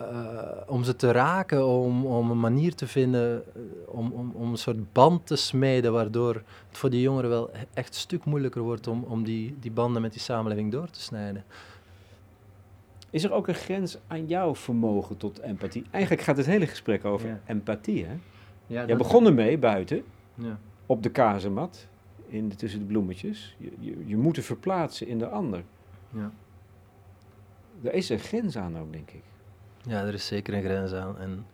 uh, 0.01 0.41
om 0.67 0.83
ze 0.83 0.95
te 0.95 1.11
raken, 1.11 1.67
om, 1.67 2.05
om 2.05 2.31
een 2.31 2.39
manier 2.39 2.75
te 2.75 2.87
vinden 2.87 3.43
eh, 3.55 3.61
om, 3.85 4.11
om, 4.11 4.31
om 4.35 4.51
een 4.51 4.57
soort 4.57 4.93
band 4.93 5.25
te 5.25 5.35
smeden, 5.35 5.93
waardoor 5.93 6.33
het 6.33 6.77
voor 6.77 6.89
die 6.89 7.01
jongeren 7.01 7.29
wel 7.29 7.51
echt 7.73 7.87
een 7.87 7.99
stuk 7.99 8.25
moeilijker 8.25 8.61
wordt 8.61 8.87
om, 8.87 9.03
om 9.03 9.23
die, 9.23 9.55
die 9.59 9.71
banden 9.71 10.01
met 10.01 10.11
die 10.11 10.21
samenleving 10.21 10.71
door 10.71 10.89
te 10.89 11.01
snijden. 11.01 11.43
Is 13.09 13.23
er 13.23 13.31
ook 13.31 13.47
een 13.47 13.55
grens 13.55 13.97
aan 14.07 14.25
jouw 14.25 14.55
vermogen 14.55 15.17
tot 15.17 15.39
empathie? 15.39 15.85
Eigenlijk 15.91 16.23
gaat 16.23 16.37
het 16.37 16.45
hele 16.45 16.67
gesprek 16.67 17.05
over 17.05 17.39
empathie, 17.45 18.05
hè? 18.05 18.17
Ja, 18.67 18.85
Jij 18.85 18.97
begon 18.97 19.25
ermee 19.25 19.57
buiten, 19.57 20.03
ja. 20.35 20.59
op 20.85 21.03
de 21.03 21.09
kazemat, 21.09 21.87
in 22.27 22.49
de, 22.49 22.55
tussen 22.55 22.79
de 22.79 22.85
bloemetjes. 22.85 23.55
Je, 23.57 23.71
je, 23.79 24.03
je 24.05 24.17
moet 24.17 24.37
er 24.37 24.43
verplaatsen 24.43 25.07
in 25.07 25.19
de 25.19 25.27
ander. 25.27 25.63
Ja. 26.09 26.31
Er 27.83 27.93
is 27.93 28.09
een 28.09 28.19
grens 28.19 28.57
aan 28.57 28.77
ook, 28.77 28.91
denk 28.91 29.11
ik. 29.11 29.23
Ja, 29.81 30.05
er 30.05 30.13
is 30.13 30.25
zeker 30.25 30.53
een 30.53 30.63
grens 30.63 30.93
aan. 30.93 31.17
En 31.17 31.45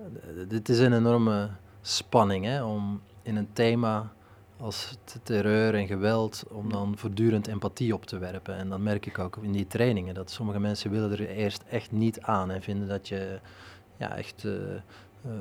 uh, 0.00 0.48
dit 0.48 0.68
is 0.68 0.78
een 0.78 0.92
enorme 0.92 1.50
spanning 1.80 2.44
hè, 2.44 2.64
om 2.64 3.00
in 3.22 3.36
een 3.36 3.52
thema 3.52 4.12
als 4.56 4.96
terreur 5.22 5.74
en 5.74 5.86
geweld, 5.86 6.44
om 6.48 6.70
dan 6.70 6.98
voortdurend 6.98 7.46
empathie 7.46 7.94
op 7.94 8.06
te 8.06 8.18
werpen. 8.18 8.56
En 8.56 8.68
dan 8.68 8.82
merk 8.82 9.06
ik 9.06 9.18
ook 9.18 9.38
in 9.42 9.52
die 9.52 9.66
trainingen 9.66 10.14
dat 10.14 10.30
sommige 10.30 10.60
mensen 10.60 10.90
willen 10.90 11.12
er 11.12 11.28
eerst 11.28 11.62
echt 11.68 11.92
niet 11.92 12.20
aan 12.20 12.50
en 12.50 12.62
vinden 12.62 12.88
dat 12.88 13.08
je 13.08 13.38
ja, 13.96 14.16
echt 14.16 14.44
uh, 14.44 14.52
uh, 15.26 15.32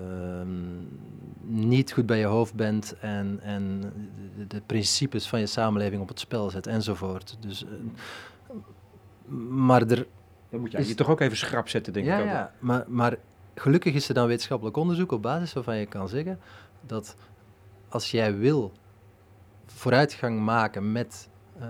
niet 1.41 1.91
goed 1.91 2.05
bij 2.05 2.19
je 2.19 2.25
hoofd 2.25 2.53
bent 2.53 2.95
en, 2.99 3.39
en 3.41 3.93
de, 4.37 4.47
de, 4.47 4.61
principes 4.65 5.27
van 5.27 5.39
je 5.39 5.45
samenleving 5.45 6.01
op 6.01 6.07
het 6.07 6.19
spel 6.19 6.49
zet 6.49 6.67
enzovoort. 6.67 7.37
Dus, 7.39 7.63
uh, 7.63 7.69
maar 9.49 9.81
er 9.81 10.07
dan 10.49 10.59
moet 10.59 10.71
je 10.71 10.87
je 10.87 10.95
toch 10.95 11.09
ook 11.09 11.19
even 11.19 11.37
schrap 11.37 11.69
zetten, 11.69 11.93
denk 11.93 12.05
ja, 12.05 12.17
ik. 12.17 12.25
Ja, 12.25 12.53
maar, 12.59 12.85
maar 12.87 13.17
gelukkig 13.55 13.93
is 13.93 14.07
er 14.07 14.13
dan 14.13 14.27
wetenschappelijk 14.27 14.77
onderzoek 14.77 15.11
op 15.11 15.21
basis 15.21 15.53
waarvan 15.53 15.77
je 15.77 15.85
kan 15.85 16.09
zeggen 16.09 16.39
dat 16.85 17.15
als 17.89 18.11
jij 18.11 18.37
wil 18.37 18.71
vooruitgang 19.81 20.39
maken 20.39 20.91
met 20.91 21.29
uh, 21.61 21.65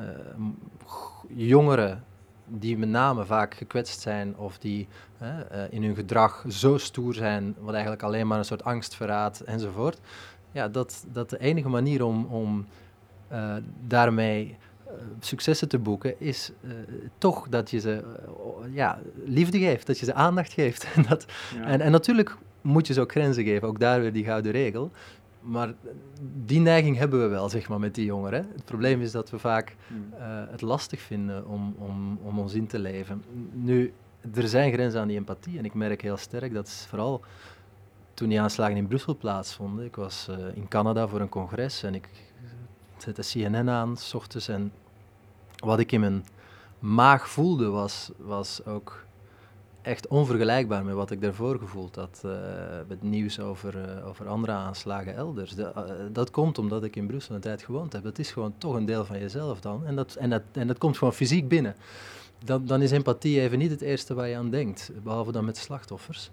jongeren 1.27 2.03
die 2.45 2.77
met 2.77 2.89
name 2.89 3.25
vaak 3.25 3.53
gekwetst 3.53 4.01
zijn 4.01 4.37
of 4.37 4.57
die 4.57 4.87
uh, 5.21 5.27
in 5.69 5.83
hun 5.83 5.95
gedrag 5.95 6.45
zo 6.49 6.77
stoer 6.77 7.13
zijn, 7.13 7.55
wat 7.59 7.73
eigenlijk 7.73 8.03
alleen 8.03 8.27
maar 8.27 8.37
een 8.37 8.45
soort 8.45 8.63
angst 8.63 8.95
verraadt 8.95 9.41
enzovoort, 9.41 9.99
ja, 10.51 10.67
dat, 10.67 11.05
dat 11.11 11.29
de 11.29 11.39
enige 11.39 11.69
manier 11.69 12.03
om, 12.03 12.25
om 12.25 12.65
uh, 13.31 13.55
daarmee 13.87 14.57
eh, 14.85 14.93
successen 15.19 15.67
te 15.67 15.79
boeken, 15.79 16.19
is 16.19 16.51
uh, 16.61 16.71
toch 17.17 17.47
dat 17.49 17.69
je 17.69 17.79
ze 17.79 18.03
uh, 18.63 18.75
ja, 18.75 18.99
liefde 19.25 19.59
geeft, 19.59 19.87
dat 19.87 19.99
je 19.99 20.05
ze 20.05 20.13
aandacht 20.13 20.53
geeft. 20.53 20.87
en, 20.95 21.05
dat, 21.07 21.25
en, 21.63 21.81
en, 21.81 21.91
natuurlijk 21.91 22.37
moet 22.61 22.87
je 22.87 22.93
ze 22.93 23.01
ook 23.01 23.11
grenzen 23.11 23.43
geven, 23.43 23.67
ook 23.67 23.79
daar 23.79 24.01
weer 24.01 24.13
die 24.13 24.25
gouden 24.25 24.51
regel. 24.51 24.91
Maar 25.41 25.73
die 26.45 26.59
neiging 26.59 26.97
hebben 26.97 27.21
we 27.21 27.27
wel, 27.27 27.49
zeg 27.49 27.69
maar, 27.69 27.79
met 27.79 27.95
die 27.95 28.05
jongeren. 28.05 28.47
Het 28.53 28.65
probleem 28.65 29.01
is 29.01 29.11
dat 29.11 29.29
we 29.29 29.39
vaak 29.39 29.75
hmm. 29.87 30.13
het 30.49 30.61
lastig 30.61 31.01
vinden 31.01 31.47
om, 31.47 31.75
om, 31.77 32.19
om 32.23 32.39
ons 32.39 32.53
in 32.53 32.67
te 32.67 32.79
leven. 32.79 33.23
Nu, 33.51 33.93
er 34.33 34.47
zijn 34.47 34.73
grenzen 34.73 35.01
aan 35.01 35.07
die 35.07 35.17
empathie 35.17 35.57
en 35.57 35.65
ik 35.65 35.73
merk 35.73 36.01
heel 36.01 36.17
sterk 36.17 36.53
dat 36.53 36.85
vooral 36.89 37.21
toen 38.13 38.29
die 38.29 38.41
aanslagen 38.41 38.75
in 38.75 38.87
Brussel 38.87 39.17
plaatsvonden. 39.17 39.85
Ik 39.85 39.95
was 39.95 40.29
in 40.53 40.67
Canada 40.67 41.07
voor 41.07 41.21
een 41.21 41.29
congres 41.29 41.83
en 41.83 41.95
ik 41.95 42.09
zette 42.97 43.21
CNN 43.21 43.69
aan, 43.69 43.97
s 43.97 44.13
ochtends. 44.13 44.47
En 44.47 44.71
wat 45.55 45.79
ik 45.79 45.91
in 45.91 45.99
mijn 45.99 46.25
maag 46.79 47.29
voelde, 47.29 47.69
was, 47.69 48.11
was 48.17 48.65
ook 48.65 49.05
echt 49.81 50.07
onvergelijkbaar 50.07 50.85
met 50.85 50.95
wat 50.95 51.11
ik 51.11 51.21
daarvoor 51.21 51.59
gevoeld 51.59 51.95
had. 51.95 52.21
Uh, 52.25 52.31
met 52.87 53.01
nieuws 53.01 53.39
over, 53.39 53.75
uh, 53.75 54.07
over 54.07 54.27
andere 54.27 54.51
aanslagen 54.51 55.15
elders. 55.15 55.55
De, 55.55 55.71
uh, 55.75 55.83
dat 56.11 56.31
komt 56.31 56.57
omdat 56.57 56.83
ik 56.83 56.95
in 56.95 57.07
Brussel 57.07 57.35
een 57.35 57.41
tijd 57.41 57.63
gewoond 57.63 57.93
heb. 57.93 58.03
Dat 58.03 58.19
is 58.19 58.31
gewoon 58.31 58.53
toch 58.57 58.75
een 58.75 58.85
deel 58.85 59.05
van 59.05 59.19
jezelf 59.19 59.61
dan. 59.61 59.85
En 59.85 59.95
dat, 59.95 60.15
en 60.15 60.29
dat, 60.29 60.41
en 60.51 60.67
dat 60.67 60.77
komt 60.77 60.97
gewoon 60.97 61.13
fysiek 61.13 61.47
binnen. 61.47 61.75
Dan, 62.43 62.65
dan 62.65 62.81
is 62.81 62.91
empathie 62.91 63.41
even 63.41 63.57
niet 63.57 63.71
het 63.71 63.81
eerste 63.81 64.13
waar 64.13 64.27
je 64.27 64.35
aan 64.35 64.49
denkt. 64.49 64.91
Behalve 65.03 65.31
dan 65.31 65.45
met 65.45 65.57
slachtoffers. 65.57 66.31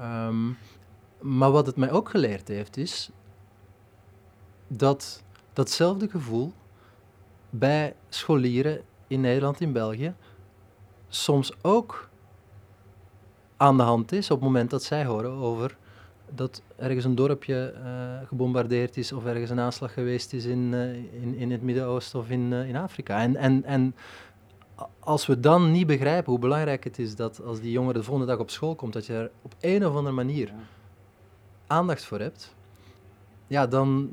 Um, 0.00 0.56
maar 1.20 1.50
wat 1.50 1.66
het 1.66 1.76
mij 1.76 1.90
ook 1.90 2.08
geleerd 2.08 2.48
heeft, 2.48 2.76
is 2.76 3.10
dat 4.68 5.22
datzelfde 5.52 6.08
gevoel 6.08 6.52
bij 7.50 7.94
scholieren 8.08 8.80
in 9.06 9.20
Nederland, 9.20 9.60
in 9.60 9.72
België, 9.72 10.14
soms 11.08 11.52
ook 11.62 12.08
aan 13.58 13.76
de 13.76 13.82
hand 13.82 14.12
is 14.12 14.30
op 14.30 14.36
het 14.36 14.46
moment 14.46 14.70
dat 14.70 14.82
zij 14.82 15.04
horen 15.04 15.30
over 15.30 15.76
dat 16.34 16.62
ergens 16.76 17.04
een 17.04 17.14
dorpje 17.14 17.74
uh, 17.84 18.28
gebombardeerd 18.28 18.96
is 18.96 19.12
of 19.12 19.24
ergens 19.24 19.50
een 19.50 19.60
aanslag 19.60 19.92
geweest 19.92 20.32
is 20.32 20.44
in, 20.44 20.72
uh, 20.72 20.94
in, 20.94 21.34
in 21.34 21.50
het 21.50 21.62
Midden-Oosten 21.62 22.18
of 22.18 22.30
in, 22.30 22.52
uh, 22.52 22.68
in 22.68 22.76
Afrika. 22.76 23.20
En, 23.20 23.36
en, 23.36 23.64
en 23.64 23.94
als 25.00 25.26
we 25.26 25.40
dan 25.40 25.72
niet 25.72 25.86
begrijpen 25.86 26.30
hoe 26.30 26.40
belangrijk 26.40 26.84
het 26.84 26.98
is 26.98 27.16
dat 27.16 27.42
als 27.44 27.60
die 27.60 27.72
jongen 27.72 27.94
de 27.94 28.02
volgende 28.02 28.30
dag 28.32 28.40
op 28.40 28.50
school 28.50 28.74
komt, 28.74 28.92
dat 28.92 29.06
je 29.06 29.12
er 29.12 29.30
op 29.42 29.54
een 29.60 29.86
of 29.86 29.94
andere 29.94 30.14
manier 30.14 30.52
aandacht 31.66 32.04
voor 32.04 32.20
hebt, 32.20 32.54
ja, 33.46 33.66
dan, 33.66 34.12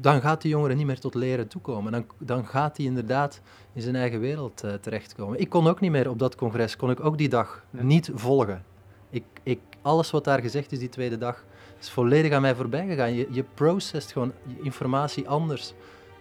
dan 0.00 0.20
gaat 0.20 0.42
die 0.42 0.50
jongere 0.50 0.74
niet 0.74 0.86
meer 0.86 1.00
tot 1.00 1.14
leren 1.14 1.48
toekomen. 1.48 1.92
Dan, 1.92 2.06
dan 2.18 2.46
gaat 2.46 2.76
hij 2.76 2.86
inderdaad 2.86 3.40
in 3.72 3.82
zijn 3.82 3.96
eigen 3.96 4.20
wereld 4.20 4.64
uh, 4.64 4.72
terechtkomen. 4.72 5.40
Ik 5.40 5.48
kon 5.48 5.66
ook 5.66 5.80
niet 5.80 5.90
meer 5.90 6.10
op 6.10 6.18
dat 6.18 6.34
congres, 6.34 6.76
kon 6.76 6.90
ik 6.90 7.04
ook 7.04 7.18
die 7.18 7.28
dag 7.28 7.64
niet 7.70 8.10
volgen. 8.14 8.64
Ik, 9.10 9.24
ik, 9.42 9.60
alles 9.82 10.10
wat 10.10 10.24
daar 10.24 10.40
gezegd 10.40 10.72
is 10.72 10.78
die 10.78 10.88
tweede 10.88 11.18
dag, 11.18 11.44
is 11.80 11.90
volledig 11.90 12.32
aan 12.32 12.42
mij 12.42 12.54
voorbij 12.54 12.86
gegaan. 12.86 13.14
Je, 13.14 13.26
je 13.30 13.44
processt 13.54 14.12
gewoon 14.12 14.32
informatie 14.62 15.28
anders 15.28 15.74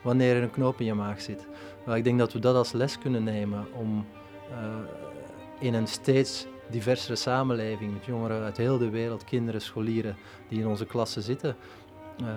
wanneer 0.03 0.35
er 0.35 0.43
een 0.43 0.51
knoop 0.51 0.79
in 0.79 0.85
je 0.85 0.93
maag 0.93 1.21
zit. 1.21 1.47
Maar 1.85 1.97
ik 1.97 2.03
denk 2.03 2.19
dat 2.19 2.33
we 2.33 2.39
dat 2.39 2.55
als 2.55 2.71
les 2.71 2.97
kunnen 2.97 3.23
nemen 3.23 3.65
om 3.73 4.05
uh, 4.51 4.57
in 5.59 5.73
een 5.73 5.87
steeds 5.87 6.47
diversere 6.69 7.15
samenleving 7.15 7.93
met 7.93 8.05
jongeren 8.05 8.43
uit 8.43 8.57
heel 8.57 8.77
de 8.77 8.89
wereld, 8.89 9.23
kinderen, 9.23 9.61
scholieren 9.61 10.15
die 10.49 10.59
in 10.59 10.67
onze 10.67 10.85
klassen 10.85 11.21
zitten. 11.21 11.55
Uh, 12.21 12.27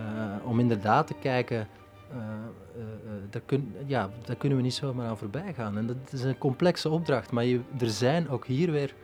om 0.44 0.60
inderdaad 0.60 1.06
te 1.06 1.14
kijken, 1.14 1.68
uh, 2.12 2.18
daar, 3.30 3.42
kun, 3.46 3.74
ja, 3.86 4.10
daar 4.24 4.36
kunnen 4.36 4.58
we 4.58 4.64
niet 4.64 4.74
zomaar 4.74 5.06
aan 5.06 5.18
voorbij 5.18 5.54
gaan. 5.54 5.76
En 5.76 5.86
dat 5.86 6.12
is 6.12 6.22
een 6.22 6.38
complexe 6.38 6.88
opdracht, 6.88 7.30
maar 7.30 7.44
je, 7.44 7.60
er 7.78 7.90
zijn 7.90 8.28
ook 8.28 8.46
hier 8.46 8.70
weer 8.70 8.94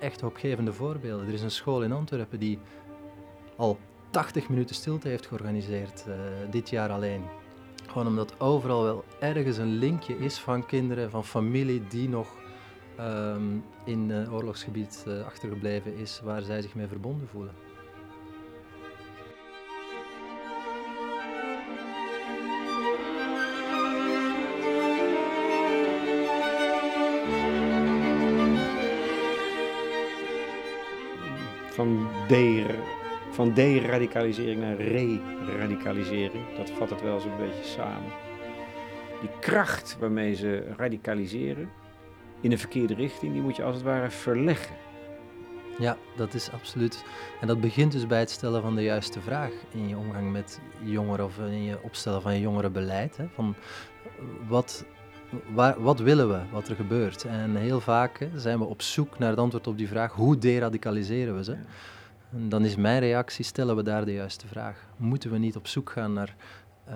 echt 0.00 0.20
hoopgevende 0.20 0.72
voorbeelden. 0.72 1.26
Er 1.26 1.32
is 1.32 1.42
een 1.42 1.50
school 1.50 1.82
in 1.82 1.92
Antwerpen 1.92 2.38
die 2.38 2.58
al 3.56 3.78
80 4.10 4.48
minuten 4.48 4.74
stilte 4.74 5.08
heeft 5.08 5.26
georganiseerd, 5.26 6.04
dit 6.50 6.70
jaar 6.70 6.90
alleen. 6.90 7.22
Gewoon 7.86 8.06
omdat 8.06 8.40
overal 8.40 8.82
wel 8.82 9.04
ergens 9.20 9.56
een 9.56 9.76
linkje 9.76 10.18
is 10.18 10.38
van 10.38 10.66
kinderen, 10.66 11.10
van 11.10 11.24
familie 11.24 11.86
die 11.88 12.08
nog 12.08 12.28
um, 13.00 13.64
in 13.84 14.10
uh, 14.10 14.32
oorlogsgebied 14.34 15.06
achtergebleven 15.26 15.96
is 15.96 16.20
waar 16.24 16.42
zij 16.42 16.62
zich 16.62 16.74
mee 16.74 16.86
verbonden 16.86 17.28
voelen. 17.28 17.67
Van 32.28 32.36
de 32.36 32.64
van 33.30 33.52
deradicalisering 33.52 34.60
naar 34.60 34.76
re-radicalisering. 34.76 36.56
Dat 36.56 36.70
vat 36.70 36.90
het 36.90 37.02
wel 37.02 37.20
zo'n 37.20 37.36
beetje 37.38 37.64
samen. 37.64 38.12
Die 39.20 39.30
kracht 39.40 39.96
waarmee 40.00 40.34
ze 40.34 40.72
radicaliseren 40.76 41.70
in 42.40 42.52
een 42.52 42.58
verkeerde 42.58 42.94
richting, 42.94 43.32
die 43.32 43.42
moet 43.42 43.56
je 43.56 43.62
als 43.62 43.74
het 43.74 43.84
ware 43.84 44.10
verleggen. 44.10 44.76
Ja, 45.78 45.96
dat 46.16 46.34
is 46.34 46.50
absoluut. 46.52 47.04
En 47.40 47.46
dat 47.46 47.60
begint 47.60 47.92
dus 47.92 48.06
bij 48.06 48.18
het 48.18 48.30
stellen 48.30 48.62
van 48.62 48.74
de 48.74 48.82
juiste 48.82 49.20
vraag 49.20 49.52
in 49.72 49.88
je 49.88 49.96
omgang 49.96 50.32
met 50.32 50.60
jongeren 50.82 51.24
of 51.24 51.38
in 51.38 51.62
je 51.62 51.78
opstellen 51.82 52.22
van 52.22 52.34
je 52.34 52.40
jongerenbeleid. 52.40 53.16
Hè, 53.16 53.26
van 53.34 53.54
wat, 54.48 54.84
waar, 55.54 55.82
wat 55.82 56.00
willen 56.00 56.28
we, 56.28 56.40
wat 56.50 56.68
er 56.68 56.76
gebeurt? 56.76 57.24
En 57.24 57.56
heel 57.56 57.80
vaak 57.80 58.28
zijn 58.34 58.58
we 58.58 58.64
op 58.64 58.82
zoek 58.82 59.18
naar 59.18 59.30
het 59.30 59.38
antwoord 59.38 59.66
op 59.66 59.78
die 59.78 59.88
vraag, 59.88 60.12
hoe 60.12 60.38
deradicaliseren 60.38 61.36
we 61.36 61.44
ze? 61.44 61.56
En 62.32 62.48
dan 62.48 62.64
is 62.64 62.76
mijn 62.76 63.00
reactie, 63.00 63.44
stellen 63.44 63.76
we 63.76 63.82
daar 63.82 64.04
de 64.04 64.12
juiste 64.12 64.46
vraag. 64.46 64.86
Moeten 64.96 65.30
we 65.30 65.38
niet 65.38 65.56
op 65.56 65.66
zoek 65.66 65.90
gaan 65.90 66.12
naar 66.12 66.34
uh, 66.88 66.94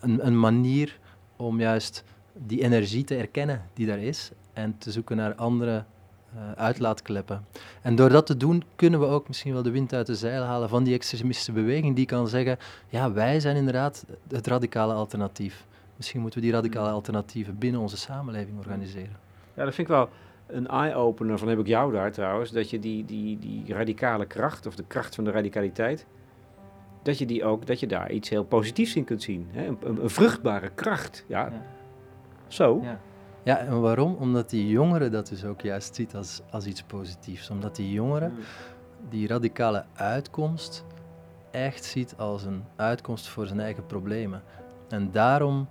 een, 0.00 0.26
een, 0.26 0.38
manier 0.38 0.98
om 1.36 1.60
juist 1.60 2.04
die 2.32 2.62
energie 2.62 3.04
te 3.04 3.16
erkennen 3.16 3.62
die 3.74 3.86
daar 3.86 3.98
is 3.98 4.30
en 4.52 4.78
te 4.78 4.90
zoeken 4.92 5.16
naar 5.16 5.34
andere 5.34 5.84
uh, 6.34 6.52
uitlaatkleppen. 6.52 7.46
En 7.82 7.94
door 7.96 8.08
dat 8.08 8.26
te 8.26 8.36
doen 8.36 8.62
kunnen 8.76 9.00
we 9.00 9.06
ook 9.06 9.28
misschien 9.28 9.52
wel 9.52 9.62
de 9.62 9.70
wind 9.70 9.92
uit 9.92 10.06
de 10.06 10.14
zeil 10.14 10.42
halen 10.42 10.68
van 10.68 10.84
die 10.84 10.94
extremistische 10.94 11.52
beweging 11.52 11.96
die 11.96 12.06
kan 12.06 12.28
zeggen, 12.28 12.58
ja, 12.88 13.12
wij 13.12 13.40
zijn 13.40 13.56
inderdaad 13.56 14.04
het 14.28 14.46
radicale 14.46 14.92
alternatief. 14.92 15.66
Misschien 15.96 16.20
moeten 16.20 16.40
we 16.40 16.46
die 16.46 16.54
radicale 16.54 16.90
alternatieven 16.90 17.58
binnen 17.58 17.80
onze 17.80 17.96
samenleving 17.96 18.58
organiseren. 18.58 19.16
Ja, 19.54 19.64
dat 19.64 19.74
vind 19.74 19.88
ik 19.88 19.94
wel 19.94 20.08
een 20.46 20.66
eye-opener 20.66 21.38
van 21.38 21.48
heb 21.48 21.58
ik 21.58 21.66
jou 21.66 21.92
daar 21.92 22.12
trouwens, 22.12 22.50
dat 22.50 22.70
je 22.70 22.78
die, 22.78 23.04
die, 23.04 23.38
die 23.38 23.74
radicale 23.74 24.26
kracht, 24.26 24.66
of 24.66 24.74
de 24.74 24.84
kracht 24.86 25.14
van 25.14 25.24
de 25.24 25.30
radicaliteit, 25.30 26.06
dat 27.02 27.18
je, 27.18 27.26
die 27.26 27.44
ook, 27.44 27.66
dat 27.66 27.80
je 27.80 27.86
daar 27.86 28.10
iets 28.10 28.28
heel 28.28 28.44
positiefs 28.44 28.96
in 28.96 29.04
kunt 29.04 29.22
zien. 29.22 29.48
Hè? 29.50 29.66
Een, 29.66 29.78
een, 29.82 30.10
vruchtbare 30.10 30.70
kracht. 30.74 31.24
Ja. 31.26 31.46
ja. 31.46 31.62
Zo. 32.46 32.80
Ja. 32.82 33.00
ja, 33.42 33.58
en 33.58 33.80
waarom? 33.80 34.14
Omdat 34.14 34.50
die 34.50 34.68
jongeren 34.68 35.12
dat 35.12 35.28
dus 35.28 35.44
ook 35.44 35.60
juist 35.60 35.94
ziet 35.94 36.14
als, 36.14 36.42
als 36.50 36.66
iets 36.66 36.82
positiefs. 36.82 37.50
Omdat 37.50 37.76
die 37.76 37.92
jongeren 37.92 38.30
hmm. 38.30 38.40
die 39.08 39.26
radicale 39.26 39.84
uitkomst 39.94 40.84
echt 41.50 41.84
ziet 41.84 42.14
als 42.16 42.44
een 42.44 42.64
uitkomst 42.76 43.28
voor 43.28 43.46
zijn 43.46 43.60
eigen 43.60 43.86
problemen. 43.86 44.42
En 44.88 45.10
daarom, 45.10 45.68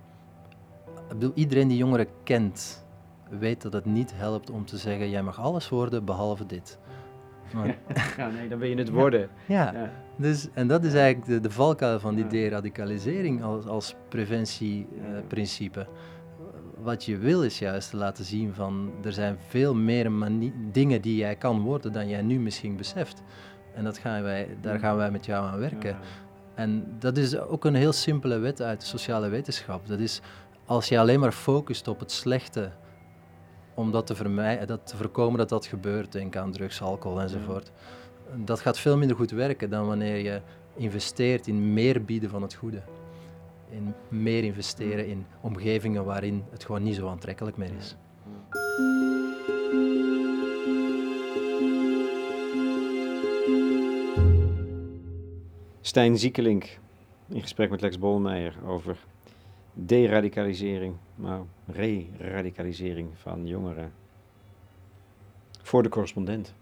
ik 0.95 1.07
bedoel, 1.07 1.31
iedereen 1.35 1.67
die 1.67 1.77
jongeren 1.77 2.07
kent, 2.23 2.84
weet 3.29 3.61
dat 3.61 3.73
het 3.73 3.85
niet 3.85 4.13
helpt 4.15 4.49
om 4.49 4.65
te 4.65 4.77
zeggen: 4.77 5.09
jij 5.09 5.23
mag 5.23 5.39
alles 5.39 5.69
worden 5.69 6.05
behalve 6.05 6.45
dit. 6.45 6.79
ja, 8.17 8.29
nee, 8.29 8.47
dan 8.47 8.59
ben 8.59 8.69
je 8.69 8.75
het 8.75 8.89
worden. 8.89 9.29
Ja, 9.45 9.73
ja. 9.73 9.91
Dus, 10.15 10.47
en 10.53 10.67
dat 10.67 10.83
is 10.83 10.93
eigenlijk 10.93 11.25
de, 11.25 11.39
de 11.39 11.53
valkuil 11.53 11.99
van 11.99 12.15
die 12.15 12.27
deradicalisering 12.27 13.43
als, 13.43 13.65
als 13.65 13.95
preventieprincipe. 14.09 15.79
Uh, 15.79 15.85
Wat 16.83 17.05
je 17.05 17.17
wil 17.17 17.43
is 17.43 17.59
juist 17.59 17.93
laten 17.93 18.25
zien 18.25 18.53
van 18.53 18.91
er 19.03 19.13
zijn 19.13 19.37
veel 19.47 19.75
meer 19.75 20.11
dingen 20.71 21.01
die 21.01 21.15
jij 21.15 21.35
kan 21.35 21.61
worden 21.61 21.93
dan 21.93 22.07
jij 22.07 22.21
nu 22.21 22.39
misschien 22.39 22.77
beseft. 22.77 23.21
En 23.73 23.83
dat 23.83 23.97
gaan 23.97 24.23
wij, 24.23 24.57
daar 24.61 24.79
gaan 24.79 24.97
wij 24.97 25.11
met 25.11 25.25
jou 25.25 25.45
aan 25.45 25.59
werken. 25.59 25.97
En 26.53 26.95
dat 26.99 27.17
is 27.17 27.37
ook 27.37 27.65
een 27.65 27.75
heel 27.75 27.93
simpele 27.93 28.37
wet 28.37 28.61
uit 28.61 28.79
de 28.79 28.85
sociale 28.85 29.29
wetenschap. 29.29 29.87
Dat 29.87 29.99
is 29.99 30.21
als 30.65 30.87
je 30.87 30.99
alleen 30.99 31.19
maar 31.19 31.31
focust 31.31 31.87
op 31.87 31.99
het 31.99 32.11
slechte 32.11 32.71
om 33.75 33.91
dat 33.91 34.07
te, 34.07 34.15
vermijden, 34.15 34.67
dat 34.67 34.87
te 34.87 34.97
voorkomen 34.97 35.37
dat 35.37 35.49
dat 35.49 35.65
gebeurt, 35.65 36.11
denk 36.11 36.35
aan 36.35 36.51
drugs, 36.51 36.81
alcohol 36.81 37.21
enzovoort. 37.21 37.71
Dat 38.35 38.59
gaat 38.59 38.79
veel 38.79 38.97
minder 38.97 39.17
goed 39.17 39.31
werken 39.31 39.69
dan 39.69 39.87
wanneer 39.87 40.17
je 40.17 40.41
investeert 40.75 41.47
in 41.47 41.73
meer 41.73 42.03
bieden 42.03 42.29
van 42.29 42.41
het 42.41 42.53
goede. 42.53 42.81
In 43.69 43.93
meer 44.07 44.43
investeren 44.43 45.07
in 45.07 45.25
omgevingen 45.41 46.05
waarin 46.05 46.43
het 46.49 46.65
gewoon 46.65 46.83
niet 46.83 46.95
zo 46.95 47.07
aantrekkelijk 47.07 47.57
meer 47.57 47.71
is. 47.77 47.95
Stijn 55.81 56.17
Ziekelink 56.17 56.79
in 57.29 57.41
gesprek 57.41 57.69
met 57.69 57.81
Lex 57.81 57.99
Bolmeijer 57.99 58.55
over 58.65 58.97
deradicalisering, 59.75 60.95
maar 61.15 61.41
re-radicalisering 61.65 63.09
van 63.13 63.47
jongeren. 63.47 63.91
Voor 65.61 65.83
de 65.83 65.89
correspondent. 65.89 66.53